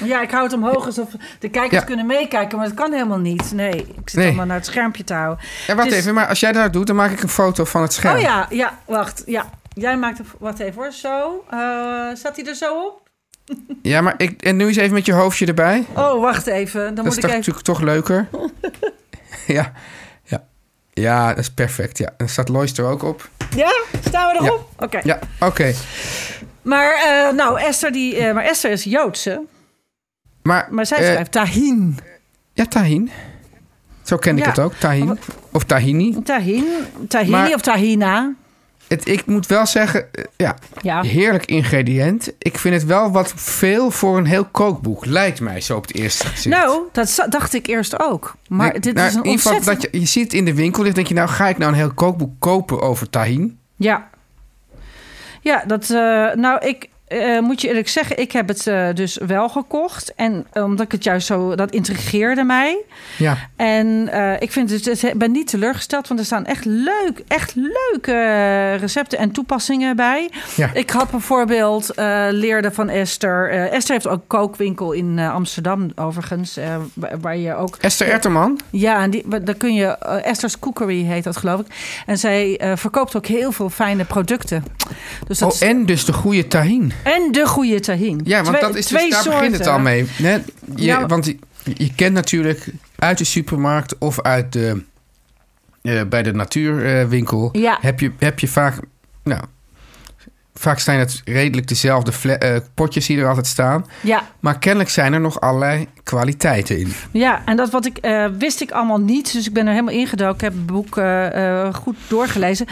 [0.04, 1.86] Ja, ik hou het omhoog alsof de kijkers Ja.
[1.86, 3.52] kunnen meekijken, maar dat kan helemaal niet.
[3.54, 4.26] Nee, ik zit Nee.
[4.26, 5.44] allemaal naar het schermpje te houden.
[5.66, 7.82] En wacht Dus- even, maar als jij dat doet, dan maak ik een foto van
[7.82, 8.14] het scherm.
[8.16, 9.22] Oh ja, ja, wacht.
[9.26, 10.26] Ja, jij maakt een...
[10.38, 11.44] Wacht even hoor, zo.
[11.50, 11.58] Eh
[12.14, 13.08] staat hij er zo op?
[13.82, 15.86] Ja, maar ik, en nu eens even met je hoofdje erbij.
[15.94, 16.84] Oh, wacht even.
[16.84, 17.38] Dan Dat moet is ik toch, even...
[17.38, 18.28] natuurlijk toch leuker.
[19.56, 19.72] ja,
[20.92, 21.28] ja.
[21.28, 21.98] Dat is perfect.
[21.98, 23.28] Ja, en staat Lois er ook op.
[23.56, 23.72] Ja,
[24.08, 24.68] staan we erop?
[24.78, 25.00] Oké.
[25.02, 25.72] Ja, oké.
[26.62, 29.42] Maar, eh, nou, Esther, die, eh, maar Esther is Joodse,
[30.42, 31.98] Maar, maar zij eh, schrijft Tahin.
[32.52, 33.10] Ja, tahin.
[34.02, 34.48] Zo ken ik Ja.
[34.50, 35.18] het ook, tahin.
[35.52, 36.22] Of tahini.
[36.22, 36.64] Tahin,
[37.08, 38.32] Tahini Maar- of Tahina.
[38.90, 41.00] Het, ik moet wel zeggen, eh, ja, Ja.
[41.02, 42.32] heerlijk ingrediënt.
[42.38, 45.04] Ik vind het wel wat veel voor een heel kookboek.
[45.06, 46.56] Lijkt mij zo op het eerste gezicht.
[46.56, 48.34] Nou, dat dacht ik eerst ook.
[48.48, 49.82] Maar Nee, dit nou, is een in ieder geval ontzettend...
[49.82, 51.70] dat je, je ziet het in de winkel ligt, denk je nou, ga ik nou
[51.72, 53.58] een heel kookboek kopen over tahin?
[53.76, 54.08] Ja.
[55.40, 55.82] Ja, dat...
[55.90, 56.88] eh, nou, ik...
[57.10, 60.14] eh, moet je eerlijk zeggen, ik heb het eh, dus wel gekocht.
[60.14, 61.54] En omdat ik het juist zo...
[61.54, 62.82] Dat intrigeerde mij.
[63.18, 63.36] Ja.
[63.56, 67.54] En eh, ik vind het, dus- ben niet teleurgesteld, want er staan echt leuk, echt
[67.54, 70.30] leuke recepten en toepassingen bij.
[70.56, 70.70] Ja.
[70.74, 73.50] Ik had bijvoorbeeld eh, leerde van Esther.
[73.50, 76.76] eh, Esther heeft ook een kookwinkel in eh, Amsterdam, overigens, eh,
[77.20, 77.76] waar, je ook.
[77.80, 78.60] Esther Erterman?
[78.70, 79.86] Ja, en die, daar kun je.
[80.22, 81.66] Esther's Cookery heet dat, geloof ik.
[82.06, 84.64] En zij eh, verkoopt ook heel veel fijne producten.
[85.26, 86.92] Dus dat Oh, is- en dus de goede tahin.
[87.02, 88.20] En de goede tahin.
[88.24, 89.72] Ja, want Twee- dat is dus, daar begint het soorten.
[89.72, 90.06] al mee.
[90.16, 90.42] Je,
[90.74, 91.06] Ja.
[91.06, 91.36] Want je,
[91.74, 92.66] je kent natuurlijk
[92.98, 94.82] uit de supermarkt of uit de,
[95.82, 97.48] eh, bij de natuurwinkel...
[97.52, 97.78] Ja.
[97.80, 98.74] heb, je, heb je vaak...
[99.24, 99.40] Nou,
[100.54, 103.86] vaak zijn het redelijk dezelfde eh, potjes die er altijd staan.
[104.00, 106.92] Ja, Maar kennelijk zijn er nog allerlei kwaliteiten in.
[107.10, 109.32] Ja, en dat wat ik eh, wist ik allemaal niet.
[109.32, 110.34] Dus ik ben er helemaal ingedoken.
[110.34, 112.66] Ik heb het boek eh, eh, goed doorgelezen.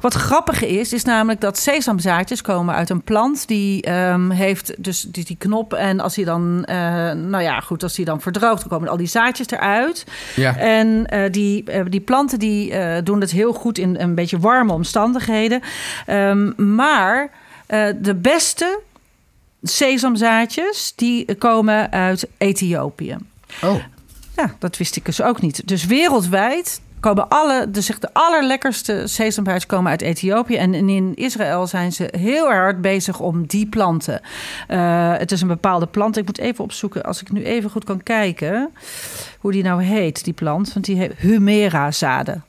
[0.00, 5.00] Wat grappig is, is namelijk dat sesamzaadjes komen uit een plant die ehm, heeft dus
[5.00, 5.72] die, die knop.
[5.72, 6.60] En als die dan,
[7.30, 10.04] nou ja, goed, als die dan verdroogt, dan komen al die zaadjes eruit.
[10.36, 10.56] Ja.
[10.56, 15.60] En die, die planten die doen het heel goed in een beetje warme omstandigheden.
[16.06, 17.30] Ehm, maar
[18.00, 18.80] de beste
[19.68, 23.16] sesamzaadjes die komen uit Ethiopië.
[23.62, 23.76] Oh,
[24.36, 25.68] Ja, dat wist ik dus ook niet.
[25.68, 30.56] Dus wereldwijd komen alle, de, zeg, de allerlekkerste sesamzaadjes komen uit Ethiopië.
[30.56, 34.20] En in Israël zijn ze heel erg hard bezig om die planten.
[34.68, 36.16] Eh, het is een bepaalde plant.
[36.16, 38.70] Ik moet even opzoeken, als ik nu even goed kan kijken...
[39.38, 40.72] hoe die nou heet, die plant.
[40.72, 42.44] Want die heet Humera-zaden.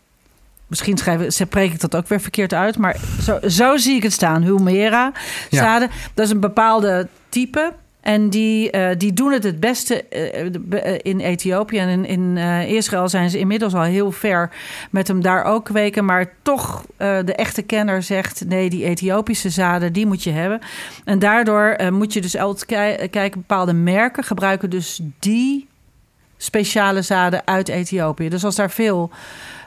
[0.68, 2.78] Misschien schrijven, ze spreek ik dat ook weer verkeerd uit.
[2.78, 4.44] Maar zo, zo zie ik het staan.
[4.44, 5.12] Humera
[5.50, 5.90] zaden.
[6.14, 7.74] Dat is een bepaalde type.
[8.06, 11.78] En die, eh, die doen het het beste eh, eh, in Ethiopië.
[11.78, 14.50] En in, in Israël zijn ze inmiddels al heel ver
[14.92, 16.06] met hem daar ook kweken.
[16.06, 18.44] Maar toch, de echte kenner zegt...
[18.48, 20.60] nee, die Ethiopische zaden, die moet je hebben.
[21.06, 23.40] En daardoor moet je dus altijd ki- kijken...
[23.40, 25.68] bepaalde merken gebruiken dus die
[26.38, 28.30] speciale zaden uit Ethiopië.
[28.30, 29.12] Dus als daar veel...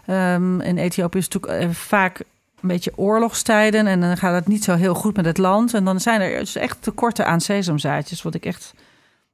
[0.08, 3.86] ehm, in Ethiopië is het natuurlijk eh, vaak een beetje oorlogstijden...
[3.86, 5.74] en dan gaat het niet zo heel goed met het land.
[5.74, 8.22] En dan zijn er dus echt tekorten aan sesamzaadjes...
[8.22, 8.74] wat ik echt...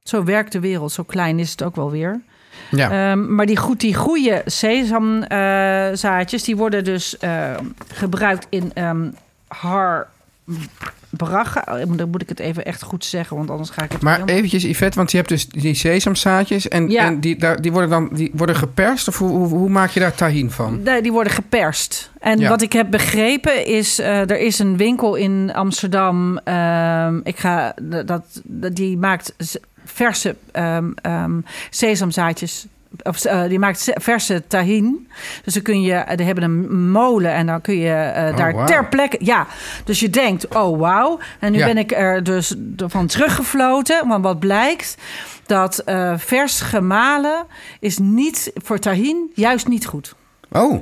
[0.03, 2.21] Zo werkt de wereld, zo klein is het ook wel weer.
[2.71, 3.11] ja.
[3.11, 9.07] Ehm, maar die, goed, die goede sesamzaadjes, die worden dus ehm, gebruikt in ehm
[9.47, 10.07] har
[11.15, 11.85] bracha.
[11.95, 14.35] Dan moet ik het even echt goed zeggen, want anders ga ik het Maar helemaal-
[14.35, 16.67] eventjes, Yvette, want je hebt dus die sesamzaadjes...
[16.67, 17.05] en, Ja.
[17.05, 19.07] en die, daar, die worden dan die worden geperst?
[19.07, 20.83] Of hoe, hoe, hoe maak je daar tahin van?
[20.83, 22.11] Nee, die worden geperst.
[22.19, 22.49] En Ja.
[22.49, 26.37] wat ik heb begrepen is, eh, er is een winkel in Amsterdam.
[26.37, 27.73] ehm, ik ga,
[28.05, 28.41] dat,
[28.73, 29.33] die maakt
[29.85, 32.65] verse ehm, ehm, sesamzaadjes.
[33.03, 35.07] Of, eh, die maakt verse tahin.
[35.43, 38.65] Dus dan kun je, die hebben een molen en dan kun je eh, Oh, daar
[38.65, 39.17] ter plekke.
[39.19, 39.47] Ja,
[39.83, 41.19] dus je denkt, oh wauw.
[41.39, 41.65] En nu Ja.
[41.65, 44.07] ben ik er dus van teruggefloten.
[44.07, 44.97] Want wat blijkt,
[45.45, 47.45] dat eh, vers gemalen
[47.79, 50.15] is niet voor tahin juist niet goed.
[50.51, 50.79] Oh,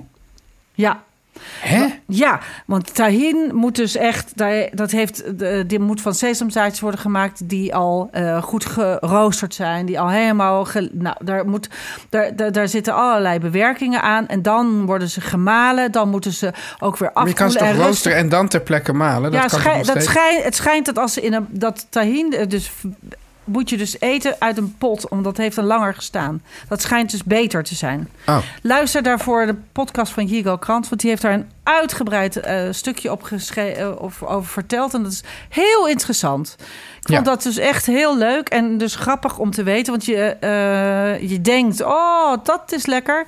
[0.73, 1.03] Ja.
[1.59, 1.85] Hè?
[2.07, 5.23] Ja, want tahin moet dus echt, daar- dat heeft,
[5.69, 10.65] die moet van sesamzaadjes worden gemaakt die al eh, goed geroosterd zijn, die al helemaal,
[10.65, 11.69] ge- nou, daar, moet,
[12.09, 16.51] daar, daar, daar zitten allerlei bewerkingen aan en dan worden ze gemalen, dan moeten ze
[16.79, 19.31] ook weer Maar je kan ze afkoelen toch en roosteren en dan ter plekke malen?
[19.31, 20.05] Dat Ja, kan schij- dat steeds?
[20.05, 22.71] schijn, het schijnt dat als ze in een dat tahin, eh, dus
[23.43, 26.41] moet je dus eten uit een pot, omdat het heeft er langer gestaan.
[26.67, 28.09] Dat schijnt dus beter te zijn.
[28.27, 32.61] Oh, Luister daarvoor de podcast van Hugo Krant, want die heeft daar een uitgebreid eh,
[32.71, 34.93] stukje op geschreven of over verteld.
[34.93, 36.55] En dat is heel interessant.
[36.59, 37.31] Ik vond Ja.
[37.31, 39.91] dat dus echt heel leuk en dus grappig om te weten.
[39.91, 43.25] Want je, eh, je denkt, oh, dat is lekker.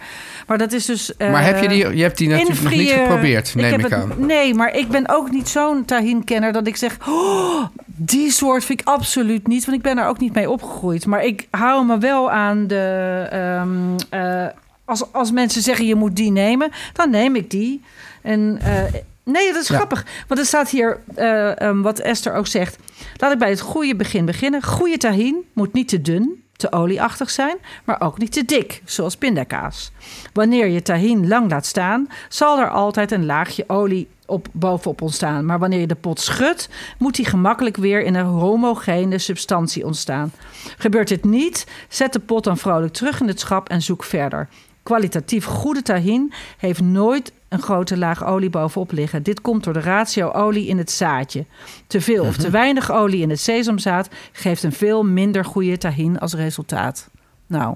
[0.48, 1.18] Maar dat is dus...
[1.18, 3.94] eh, maar heb je die, je hebt die natuurlijk nog niet geprobeerd, neem ik, het-
[3.94, 4.12] aan.
[4.18, 6.98] Nee, maar ik ben ook niet zo'n tahin-kenner dat ik zeg...
[7.08, 11.06] Oh, die soort vind ik absoluut niet, want ik ben er ook niet mee opgegroeid.
[11.06, 13.26] Maar ik hou me wel aan de...
[13.32, 13.70] ehm,
[14.10, 14.46] eh,
[14.86, 17.82] als, als mensen zeggen je moet die nemen, dan neem ik die.
[18.26, 18.84] En eh,
[19.24, 19.76] nee, dat is Ja.
[19.76, 20.06] grappig.
[20.28, 22.78] Want er staat hier, eh, ehm, wat Esther ook zegt...
[23.18, 24.64] Laat ik bij het goede begin beginnen.
[24.64, 29.18] Goede tahin moet niet te dun, te olieachtig zijn, maar ook niet te dik, zoals
[29.18, 29.92] pindakaas.
[30.34, 35.46] Wanneer je tahin lang laat staan, zal er altijd een laagje olie op bovenop ontstaan.
[35.46, 40.32] Maar wanneer je de pot schudt, moet die gemakkelijk weer in een homogene substantie ontstaan.
[40.78, 44.48] Gebeurt dit niet, zet de pot dan vrolijk terug in het schap en zoek verder.
[44.86, 49.24] Kwalitatief goede tahin heeft nooit een grote laag olie bovenop liggen.
[49.24, 51.46] Dit komt door de ratio olie in het zaadje.
[51.88, 56.20] Te veel of te weinig olie in het sesamzaad geeft een veel minder goede tahin
[56.20, 57.10] als resultaat.
[57.48, 57.76] Nou,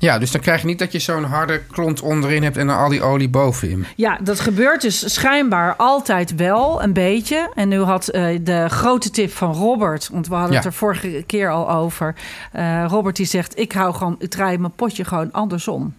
[0.00, 2.76] Ja, dus dan krijg je niet dat je zo'n harde klont onderin hebt en dan
[2.76, 3.86] al die olie bovenin.
[3.96, 7.50] Ja, dat gebeurt dus schijnbaar altijd wel een beetje.
[7.54, 10.56] En nu had eh, de grote tip van Robert, want we hadden Ja.
[10.56, 12.14] het er vorige keer al over.
[12.52, 15.94] Eh, Robert die zegt, ik hou gewoon, ik draai mijn potje gewoon andersom.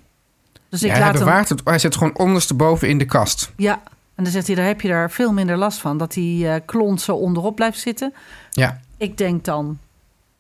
[0.69, 1.61] Dus ik Ja, hij laat hem, bewaart het.
[1.63, 3.51] Hij zet gewoon ondersteboven in de kast.
[3.55, 3.81] ja.
[4.15, 5.97] En dan zegt hij, daar heb je daar veel minder last van.
[5.97, 8.13] Dat die eh, klont zo onderop blijft zitten.
[8.51, 8.79] Ja.
[8.97, 9.77] Ik denk dan,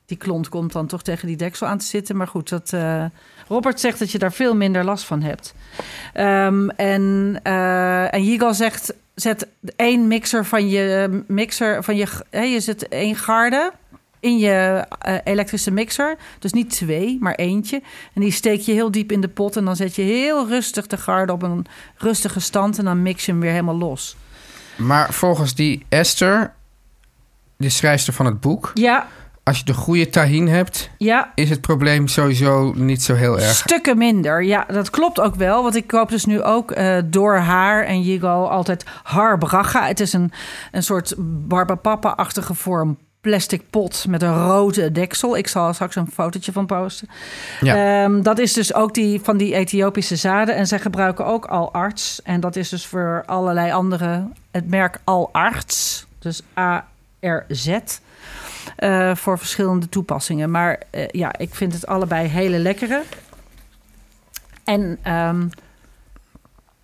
[0.05, 2.17] die klont komt dan toch tegen die deksel aan te zitten.
[2.17, 2.73] Maar goed, dat,
[3.51, 5.53] Robert zegt dat je daar veel minder last van hebt.
[6.13, 12.41] Ehm, en, eh en Yigal zegt, zet één mixer van je mixer, van je, hè,
[12.41, 13.71] je zet één garde
[14.19, 16.17] in je eh, elektrische mixer.
[16.39, 17.81] Dus niet twee, maar eentje.
[18.13, 19.55] En die steek je heel diep in de pot.
[19.55, 21.65] En dan zet je heel rustig de garde op een
[21.97, 22.77] rustige stand.
[22.77, 24.15] En dan mix je hem weer helemaal los.
[24.75, 26.53] Maar volgens die Esther,
[27.57, 28.71] de schrijfster van het boek...
[28.73, 29.07] Ja,
[29.51, 31.31] als je de goede tahin hebt, ja.
[31.35, 33.55] is het probleem sowieso niet zo heel erg.
[33.55, 34.43] Stukken minder.
[34.43, 35.63] Ja, dat klopt ook wel.
[35.63, 39.87] Want ik koop dus nu ook eh, door haar en Yigo altijd harbracha.
[39.87, 40.31] Het is een,
[40.71, 41.13] een soort
[41.47, 45.37] barbapapa-achtige vorm plastic pot met een rode deksel.
[45.37, 47.09] Ik zal straks een fotootje van posten.
[47.61, 48.03] Ja.
[48.03, 50.55] Ehm, dat is dus ook die van die Ethiopische zaden.
[50.55, 52.21] En zij gebruiken ook al arts.
[52.23, 54.27] En dat is dus voor allerlei andere...
[54.51, 56.05] Het merk al arts.
[56.19, 57.77] Dus A-R-Z.
[58.75, 60.51] Eh, voor verschillende toepassingen.
[60.51, 63.01] Maar eh, ja, ik vind het allebei hele lekkere.
[64.63, 65.47] En, ehm,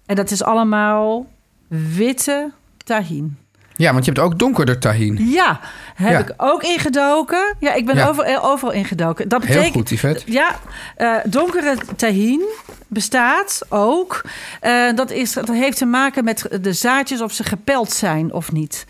[0.05, 1.27] en dat is allemaal
[1.67, 2.51] witte
[2.83, 3.37] tahin.
[3.75, 5.29] Ja, want je hebt ook donkerder tahin.
[5.29, 5.59] Ja,
[5.95, 6.19] heb Ja.
[6.19, 7.55] ik ook ingedoken.
[7.59, 8.07] Ja, ik ben Ja.
[8.07, 9.27] overal, overal ingedoken.
[9.29, 10.31] Dat Heel betekent, goed, Yvette.
[10.31, 10.59] Ja,
[10.95, 12.41] eh, donkere tahin
[12.87, 14.21] bestaat ook.
[14.61, 18.51] Eh, dat, is, dat heeft te maken met de zaadjes of ze gepeld zijn of
[18.51, 18.85] niet.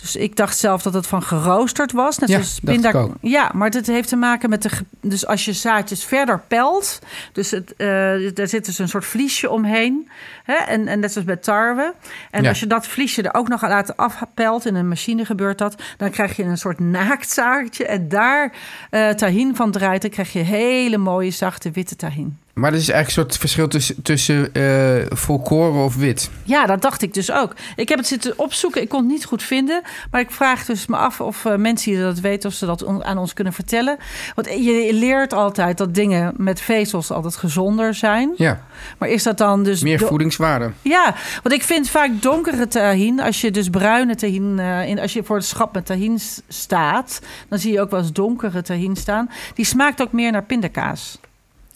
[0.00, 2.18] Dus ik dacht zelf dat het van geroosterd was.
[2.18, 3.08] Net Ja, zoals pinda-.
[3.20, 4.70] Ja, maar het heeft te maken met de.
[5.00, 6.98] Dus als je zaadjes verder pelt.
[7.32, 7.86] Dus het, eh,
[8.34, 10.08] daar zit dus een soort vliesje omheen.
[10.44, 10.54] Hè?
[10.54, 11.94] En, en net zoals bij tarwe.
[12.30, 12.48] En Ja.
[12.48, 14.66] als je dat vliesje er ook nog laten afpelt.
[14.66, 15.82] In een machine gebeurt dat.
[15.96, 17.86] Dan krijg je een soort naaktzaadje.
[17.86, 18.52] En daar
[18.90, 20.02] eh tahin van draait.
[20.02, 22.38] Dan krijg je hele mooie zachte witte tahin.
[22.54, 26.30] Maar er is eigenlijk een soort verschil tussen, tussen eh, volkoren of wit.
[26.44, 27.54] Ja, dat dacht ik dus ook.
[27.76, 28.82] Ik heb het zitten opzoeken.
[28.82, 29.82] Ik kon het niet goed vinden.
[30.10, 32.48] Maar ik vraag dus me af of eh, mensen die dat weten...
[32.48, 33.96] of ze dat on- aan ons kunnen vertellen.
[34.34, 38.32] Want je leert altijd dat dingen met vezels altijd gezonder zijn.
[38.36, 38.60] Ja,
[38.98, 39.82] Maar is dat dan dus...
[39.82, 40.70] meer voedingswaarde.
[40.82, 43.20] Ja, want ik vind vaak donkere tahin...
[43.20, 44.58] als je dus bruine tahin...
[44.58, 47.20] eh, in, als je voor het schap met tahin staat...
[47.48, 49.30] dan zie je ook wel eens donkere tahin staan.
[49.54, 51.18] Die smaakt ook meer naar pindakaas.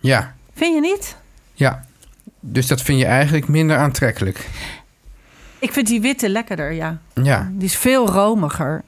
[0.00, 1.16] Ja, Vind je niet?
[1.54, 1.84] ja.
[2.46, 4.48] Dus dat vind je eigenlijk minder aantrekkelijk.
[5.58, 6.98] Ik vind die witte lekkerder, ja.
[7.22, 8.82] Ja, Die is veel romiger.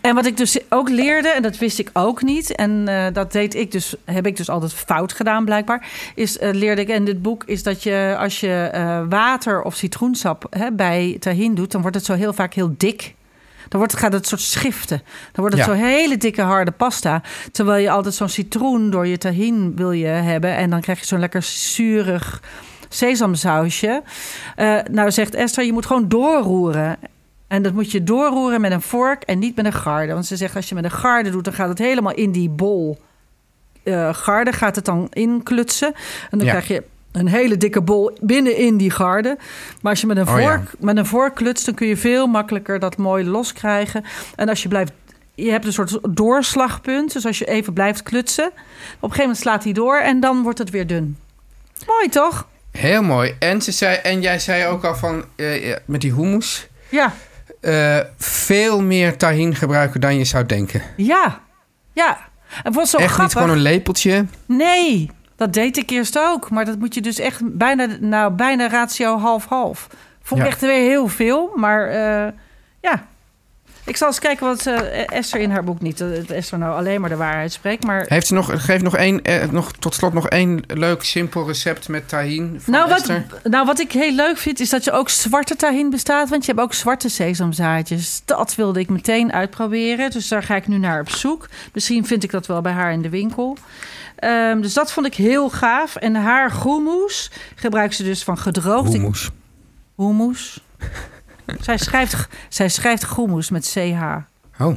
[0.00, 3.32] En wat ik dus ook leerde, en dat wist ik ook niet, en eh, dat
[3.32, 7.04] deed ik dus, heb ik dus altijd fout gedaan blijkbaar, is eh, leerde ik in
[7.04, 11.72] dit boek, is dat je als je eh, water of citroensap hè, bij tahin doet,
[11.72, 13.14] dan wordt het zo heel vaak heel dik.
[13.68, 15.02] Dan wordt gaat het soort schiften.
[15.32, 15.72] Dan wordt het Ja.
[15.74, 17.22] zo hele dikke harde pasta.
[17.52, 20.56] Terwijl je altijd zo'n citroen door je tahin wil je hebben.
[20.56, 22.42] En dan krijg je zo'n lekker zuurig
[22.88, 24.02] sesamsausje.
[24.56, 26.96] Eh, nou zegt Esther, je moet gewoon doorroeren.
[27.48, 30.12] En dat moet je doorroeren met een vork en niet met een garde.
[30.12, 32.48] Want ze zegt, als je met een garde doet, dan gaat het helemaal in die
[32.48, 32.98] bol.
[33.82, 35.94] eh garde gaat het dan inklutsen.
[36.30, 36.50] En dan Ja.
[36.52, 36.82] krijg je
[37.14, 39.36] een hele dikke bol binnenin die garde.
[39.82, 40.44] Maar als je met een, Oh ja.
[40.56, 44.04] vork, met een vork klutst, dan kun je veel makkelijker dat mooi loskrijgen.
[44.36, 44.92] En als je blijft,
[45.34, 47.12] je hebt een soort doorslagpunt.
[47.12, 50.42] Dus als je even blijft klutsen, op een gegeven moment slaat hij door en dan
[50.42, 51.16] wordt het weer dun.
[51.86, 52.46] Mooi toch?
[52.70, 53.34] heel mooi.
[53.38, 56.68] En, ze zei, en jij zei ook al van, eh, ja, met die hummus...
[56.88, 57.12] Ja,
[57.60, 60.82] eh, veel meer tahin gebruiken dan je zou denken.
[60.96, 61.40] ja,
[61.92, 62.18] ja.
[62.62, 63.34] En wat zo Echt grappig.
[63.34, 64.26] niet gewoon een lepeltje.
[64.46, 66.50] Nee, dat deed ik eerst ook.
[66.50, 69.86] Maar dat moet je dus echt bijna, nou, bijna ratio half-half.
[70.22, 70.52] Vond ik Ja.
[70.52, 71.50] echt weer heel veel.
[71.54, 72.32] Maar eh,
[72.80, 73.06] ja,
[73.84, 75.98] ik zal eens kijken wat eh, Esther in haar boek niet.
[75.98, 77.84] Dat Esther nou alleen maar de waarheid spreekt.
[77.84, 81.46] Maar Heeft ze nog, geef nog één, eh, nog, tot slot nog één leuk, simpel
[81.46, 83.26] recept met tahin nou wat, Esther.
[83.42, 86.28] nou, wat ik heel leuk vind, is dat je ook zwarte tahin bestaat.
[86.28, 88.22] Want je hebt ook zwarte sesamzaadjes.
[88.24, 90.10] Dat wilde ik meteen uitproberen.
[90.10, 91.48] Dus daar ga ik nu naar op zoek.
[91.72, 93.56] Misschien vind ik dat wel bij haar in de winkel.
[94.16, 95.96] Ehm, dus dat vond ik heel gaaf.
[95.96, 99.30] En haar groenmoes gebruikt ze dus van gedroogde Hummus.
[99.96, 100.60] Hummus.
[101.60, 104.02] zij, schrijft, zij schrijft groenmoes met CH.
[104.62, 104.76] Oh.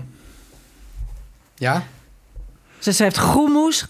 [1.56, 1.84] Ja?
[2.80, 3.86] Ze schrijft groemoes,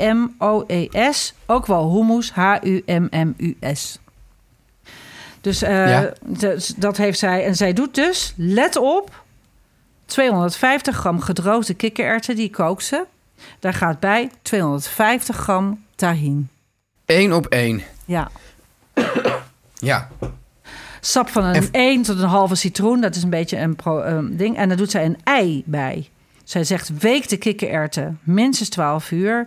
[0.00, 1.34] C-H-O-E-M-O-E-S.
[1.46, 3.98] Ook wel hummus, H-U-M-M-U-S.
[5.40, 6.12] Dus eh, Ja.
[6.24, 7.44] dus dat heeft zij.
[7.44, 9.24] En zij doet dus, let op,
[10.06, 13.04] 250 gram gedroogde kikkererwten, die kookt ze.
[13.58, 16.48] Daar gaat bij 250 gram tahin.
[17.06, 17.82] Eén op één.
[18.04, 18.30] Ja.
[19.74, 20.08] Ja.
[21.00, 23.00] Sap van een En- 1 tot een halve citroen.
[23.00, 24.56] Dat is een beetje een pro, ehm, ding.
[24.56, 26.08] En daar doet zij een ei bij.
[26.44, 29.46] Zij zegt week de kikkererwten minstens 12 uur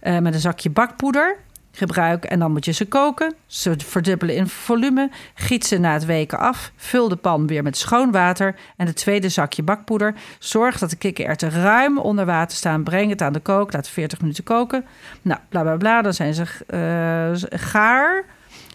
[0.00, 1.36] eh, met een zakje bakpoeder.
[1.76, 3.34] Gebruik en dan moet je ze koken.
[3.46, 5.10] Ze verdubbelen in volume.
[5.34, 6.72] Giet ze na het weken af.
[6.76, 8.54] Vul de pan weer met schoon water.
[8.76, 10.14] En het tweede zakje bakpoeder.
[10.38, 12.84] Zorg dat de kikkererwten ruim onder water staan.
[12.84, 13.72] Breng het aan de kook.
[13.72, 14.84] Laat 40 minuten koken.
[15.22, 16.02] Nou, bla bla bla.
[16.02, 18.24] Dan zijn ze eh, gaar.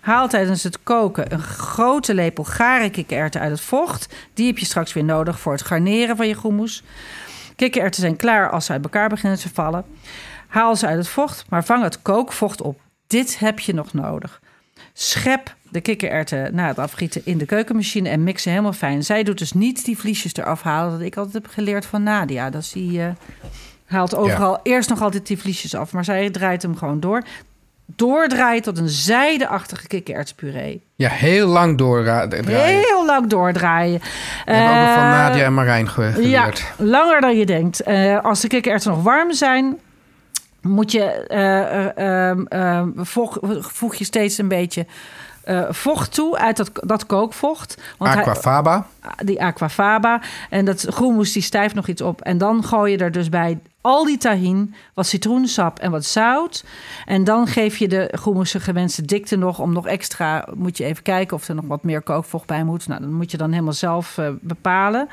[0.02, 4.14] Haal tijdens het koken een grote lepel gare kikkererwten uit het vocht.
[4.34, 6.84] Die heb je straks weer nodig voor het garneren van je groenmoes.
[7.56, 9.86] Kikkererwten zijn klaar als ze uit elkaar beginnen te vallen.
[10.48, 12.80] Haal ze uit het vocht, maar vang het kookvocht op.
[13.12, 14.42] Dit heb je nog nodig.
[14.94, 19.04] Schep de kikkererwten na het afgieten in de keukenmachine en mix ze helemaal fijn.
[19.04, 22.50] Zij doet dus niet die vliesjes eraf halen, dat ik altijd heb geleerd van Nadia.
[22.50, 23.08] Dat die eh,
[23.86, 27.22] haalt overal eerst nog altijd die vliesjes af, maar zij draait hem gewoon door.
[27.96, 30.82] Doordraaien tot een zijdeachtige kikkererwtenpuree.
[30.96, 32.46] Ja, heel lang doordraaien.
[32.48, 34.02] Heel lang doordraaien.
[34.46, 36.64] Heb ook nog van Eh, Nadia en Marijn ge- ja, geleerd.
[36.78, 37.82] langer dan je denkt.
[37.82, 39.78] Eh, als de kikkererwten nog warm zijn,
[40.62, 44.86] moet je, eh, eh, ehm, ehm, voeg, voeg je steeds een beetje
[45.42, 47.82] eh, vocht toe uit dat, dat kookvocht.
[47.98, 48.88] Want hij- Aquafaba.
[49.18, 50.22] die aquafaba.
[50.50, 52.22] En dat groenmoes die stijft nog iets op.
[52.22, 56.64] En dan gooi je er dus bij al die tahin, wat citroensap en wat zout.
[57.06, 59.60] En dan geef je de groenmoes gewenste dikte nog.
[59.60, 62.88] Om nog extra, moet je even kijken of er nog wat meer kookvocht bij moet.
[62.88, 65.10] Nou, dan moet je dan helemaal zelf bepalen.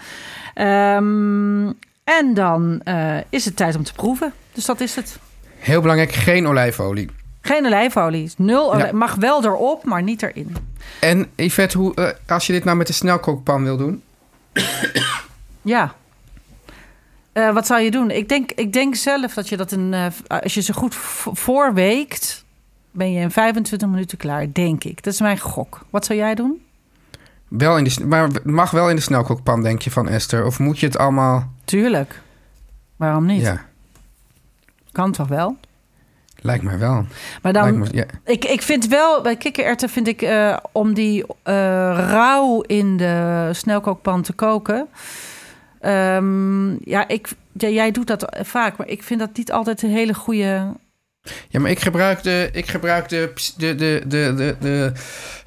[0.54, 1.66] Ehm,
[2.04, 2.82] en dan
[3.28, 4.32] is het tijd om te proeven.
[4.52, 5.18] Dus dat is het.
[5.58, 7.10] Heel belangrijk, geen olijfolie.
[7.40, 8.30] Geen olijfolie.
[8.36, 8.92] Nul olij- Ja.
[8.92, 10.56] Mag wel erop, maar niet erin.
[11.00, 14.02] En Yvette, hoe, eh, als je dit nou met de snelkookpan wil doen...
[15.62, 15.94] Ja.
[17.32, 18.10] Eh, wat zou je doen?
[18.10, 19.94] Ik denk, ik denk zelf dat je dat een.
[19.94, 20.06] eh,
[20.42, 20.94] als je ze goed
[21.32, 22.44] voorweekt,
[22.90, 25.02] ben je in 25 minuten klaar, denk ik.
[25.02, 25.84] Dat is mijn gok.
[25.90, 26.62] Wat zou jij doen?
[27.48, 30.44] Wel in de, maar mag wel in de snelkookpan, denk je, van Esther?
[30.44, 31.52] Of moet je het allemaal...
[31.64, 32.20] Tuurlijk.
[32.96, 33.40] Waarom niet?
[33.40, 33.66] Ja,
[34.98, 35.56] Kan toch wel?
[36.40, 37.06] lijkt mij wel.
[37.42, 38.04] Maar dan, Lijkt me, ja.
[38.24, 41.54] ik, ik vind wel, bij kikkererwten vind ik, eh, om die eh,
[42.10, 44.88] rauw in de snelkookpan te koken.
[45.80, 49.90] ehm, ja, ik, ja, jij doet dat vaak, maar ik vind dat niet altijd een
[49.90, 50.72] hele goede.
[51.48, 52.48] ja, maar ik gebruik de...
[52.52, 54.92] Ik gebruik de, de, de, de, de, de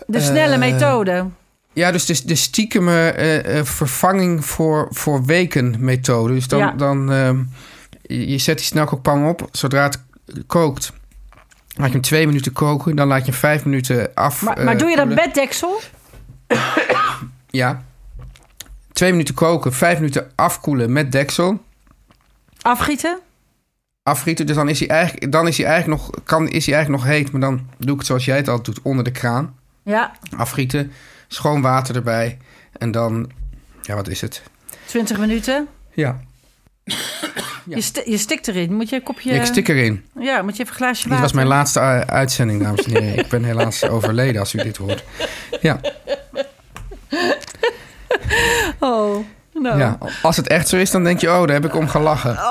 [0.08, 1.26] De snelle Eh, methode.
[1.74, 6.34] Ja, dus de, de stiekeme vervanging voor, voor weken methode.
[6.34, 6.72] Dus dan, Ja.
[6.72, 7.44] dan ehm,
[8.12, 9.48] je zet die snelkookpan op.
[9.52, 10.00] Zodra het
[10.48, 10.92] kookt,
[11.76, 12.96] laat je hem twee minuten koken.
[12.96, 14.42] Dan laat je hem vijf minuten af.
[14.42, 15.26] Maar, eh, maar doe je dat koelen.
[15.26, 15.82] met deksel?
[17.50, 17.84] Ja.
[18.92, 21.62] Twee minuten koken, vijf minuten afkoelen met deksel.
[22.62, 23.20] Afgieten?
[24.04, 27.04] Afgieten, dus dan is hij eigenlijk, dan is hij eigenlijk, nog, kan, is hij eigenlijk
[27.04, 27.32] nog heet.
[27.32, 29.56] Maar dan doe ik het zoals jij het altijd doet, onder de kraan.
[29.84, 30.92] Ja, Afgieten,
[31.28, 32.38] schoon water erbij.
[32.78, 33.32] En dan,
[33.82, 34.42] ja, wat is het?
[34.86, 35.68] 20 minuten.
[35.94, 36.20] Ja,
[37.66, 37.78] Ja.
[37.78, 38.74] Je, je stikt erin.
[38.74, 39.32] Moet je een kopje...
[39.32, 40.06] ik stik erin.
[40.20, 41.24] Ja, moet je even een glaasje Dit water.
[41.26, 43.18] was mijn laatste uh, uitzending, dames en heren.
[43.18, 45.04] Ik ben helaas overleden als u dit hoort.
[45.62, 45.80] Ja,
[48.80, 49.80] Oh, nou.
[49.80, 52.40] ja, als het echt zo is, dan denk je, oh, daar heb ik om gelachen.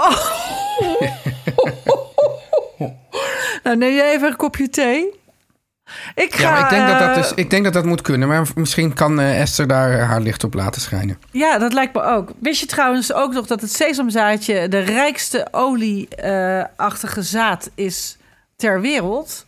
[3.62, 5.19] Nou, neem je even een kopje thee.
[6.14, 6.56] Ik ga...
[6.56, 8.28] Ja, ik denk, dat dat eh, dus, ik denk dat dat moet kunnen.
[8.28, 11.18] Maar misschien kan eh, Esther daar eh, haar licht op laten schijnen.
[11.30, 12.30] Ja, dat lijkt me ook.
[12.38, 14.68] Wist je trouwens ook nog dat het sesamzaadje...
[14.68, 18.16] de rijkste olieachtige zaad is
[18.56, 19.46] ter wereld?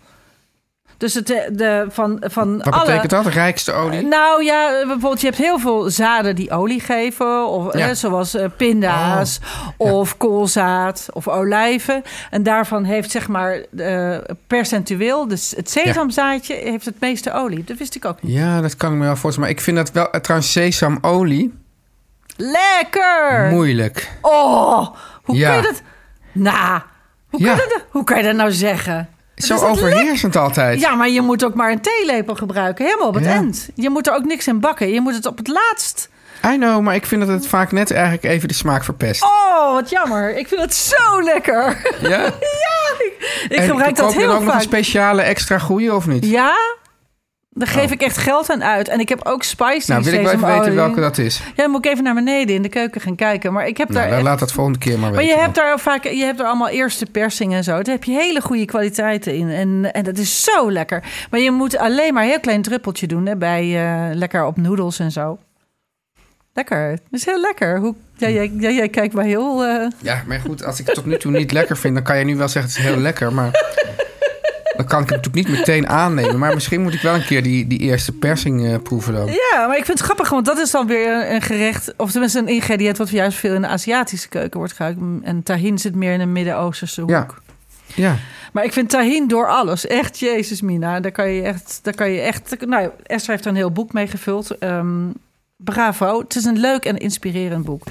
[1.02, 2.84] Dus het, eh, de, van, van Wat alle...
[2.84, 3.26] betekent dat?
[3.26, 4.02] Rijkste olie?
[4.06, 7.46] Nou ja, bijvoorbeeld je hebt heel veel zaden die olie geven.
[7.48, 7.86] Of, Ja.
[7.86, 9.40] hè, zoals eh, pinda's
[9.76, 12.02] of koolzaad of olijven.
[12.30, 15.28] En daarvan heeft zeg maar eh, percentueel...
[15.28, 17.64] Dus het sesamzaadje heeft het meeste olie.
[17.64, 18.32] Dat wist ik ook niet.
[18.36, 19.48] Ja, dat kan ik me wel voorstellen.
[19.48, 21.54] Maar ik vind dat wel, eh, trouwens, sesamolie
[22.36, 23.48] Lekker!
[23.50, 24.12] moeilijk.
[24.20, 24.88] Oh,
[25.22, 25.82] hoe kan je dat...
[26.32, 26.80] Nou,
[27.30, 27.46] hoe, Ja.
[27.56, 29.08] kan je dat, hoe kan je dat nou zeggen?
[29.42, 30.80] Zo overheersend altijd.
[30.80, 32.84] Ja, maar je moet ook maar een theelepel gebruiken.
[32.84, 33.30] Helemaal op het Ja.
[33.30, 33.68] eind.
[33.74, 34.88] Je moet er ook niks in bakken.
[34.92, 36.08] Je moet het op het laatst.
[36.46, 39.22] I know, maar ik vind dat het vaak net eigenlijk even de smaak verpest.
[39.22, 40.36] Oh, wat jammer.
[40.36, 41.82] Ik vind het zo lekker.
[42.00, 42.24] Ja?
[43.48, 44.54] Ik En gebruik dat koop je dan heel ook nog vaak.
[44.54, 46.26] een speciale extra goeie of niet?
[46.26, 46.54] Ja?
[47.54, 47.90] Daar geef Oh.
[47.92, 48.88] ik echt geld aan uit.
[48.88, 51.38] En ik heb ook spicy Nou, wil ik wel even weten welke dat is.
[51.38, 53.52] Ja, dan moet ik even naar beneden in de keuken gaan kijken.
[53.52, 55.34] Maar ik heb Nou, daar dan echt- laat dat volgende keer maar Maar weten.
[55.36, 57.70] je hebt daar vaak, je hebt er allemaal eerste persing en zo.
[57.82, 59.48] Daar heb je hele goede kwaliteiten in.
[59.50, 61.02] En, en dat is zo lekker.
[61.30, 64.56] Maar je moet alleen maar een heel klein druppeltje doen hè, bij eh, lekker op
[64.56, 65.38] noedels en zo.
[66.54, 66.90] Lekker.
[66.90, 67.78] Dat is heel lekker.
[67.78, 69.64] Hoe, ja, jij, ja, jij kijkt maar heel.
[69.64, 71.94] eh, Ja, maar goed, als ik het tot nu toe niet lekker vind...
[71.94, 73.50] dan kan je nu wel zeggen het is heel lekker, maar...
[74.82, 76.38] dan kan ik het natuurlijk niet meteen aannemen.
[76.38, 79.26] Maar misschien moet ik wel een keer die, die eerste persing eh, proeven dan.
[79.26, 82.10] Ja, maar ik vind het grappig, want dat is dan weer een- een gerecht, of
[82.10, 84.98] tenminste een ingrediënt wat juist veel in de Aziatische keuken wordt gebruikt.
[85.22, 87.10] En tahin zit meer in de Midden-Oosterse hoek.
[87.10, 87.26] Ja.
[87.94, 88.16] Ja,
[88.52, 89.86] Maar ik vind tahin door alles.
[89.86, 91.00] Echt, Jezus Mina.
[91.00, 92.56] Daar kan je echt, daar kan je echt.
[92.66, 94.58] Nou, Esther heeft er een heel boek mee gevuld.
[94.58, 94.88] Ehm,
[95.56, 96.18] bravo.
[96.20, 97.82] Het is een leuk en inspirerend boek.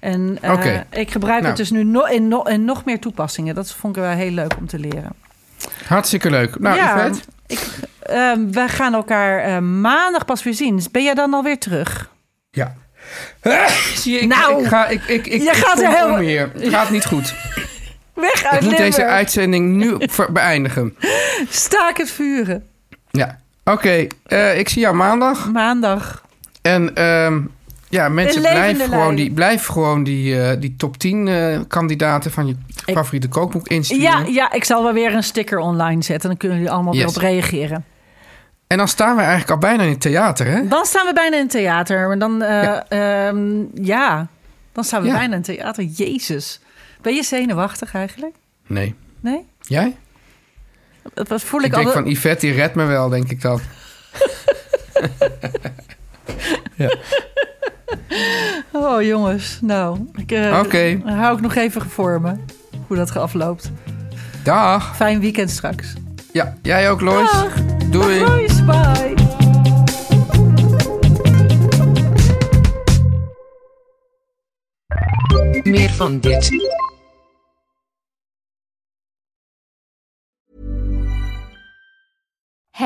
[0.00, 1.46] En eh, ik gebruik Nou.
[1.46, 3.54] het dus nu no in, no in nog meer toepassingen.
[3.54, 5.10] Dat vond ik wel heel leuk om te leren.
[5.88, 6.58] Hartstikke leuk.
[6.58, 7.20] Nou, ja, Yvette?
[7.46, 7.60] ik,
[8.02, 10.82] ehm, wij gaan elkaar eh, maandag pas weer zien.
[10.92, 12.10] Ben jij dan alweer terug?
[12.50, 12.74] Ja.
[13.94, 14.86] Zie je, ik, Nou, ik ga...
[14.86, 16.50] Ik, ik, ik, je ik gaat er heel- hier.
[16.54, 17.34] Het gaat niet goed.
[18.14, 19.96] Weg uit Ik moet deze uitzending nu
[20.32, 20.96] beëindigen.
[21.48, 22.66] Staak het vuren.
[23.10, 23.38] Ja.
[23.64, 25.50] Oké, eh, ik zie jou maandag.
[25.52, 26.22] Maandag.
[26.62, 27.40] En ehm,
[27.90, 32.56] ja, mensen, blijf gewoon, die, blijf gewoon die, die top 10 eh, kandidaten van je
[32.86, 34.02] Ik- favoriete kookboek insturen.
[34.02, 36.28] Ja, ja, ik zal wel weer een sticker online zetten.
[36.28, 37.04] Dan kunnen jullie allemaal Yes.
[37.04, 37.84] weer op reageren.
[38.66, 40.66] En dan staan we eigenlijk al bijna in het theater, hè?
[40.68, 42.06] Dan staan we bijna in het theater.
[42.06, 42.84] Maar dan, eh, Ja.
[42.88, 43.32] ja.
[43.74, 44.26] ja,
[44.72, 45.12] dan staan we Ja.
[45.12, 45.84] bijna in het theater.
[45.84, 46.60] Jezus.
[47.02, 48.34] Ben je zenuwachtig eigenlijk?
[48.66, 48.94] Nee.
[49.20, 49.46] Nee?
[49.60, 49.96] Jij?
[51.14, 52.04] Dat was- voel Ik ik, denk altijd...
[52.04, 53.60] van Yvette, die redt me wel, denk ik dan.
[58.72, 59.98] Oh jongens, nou.
[60.14, 60.50] Ik, eh,
[61.04, 62.34] hou ik nog even voor me.
[62.86, 63.70] Hoe dat afloopt.
[64.44, 64.96] Dag.
[64.96, 65.94] Fijn weekend straks.
[66.32, 67.32] Ja, jij ook, Lois.
[67.32, 67.54] Dag.
[67.90, 68.18] Doei.
[68.18, 68.64] Dag, Lois.
[68.64, 69.14] Bye.
[75.62, 76.50] Meer van dit.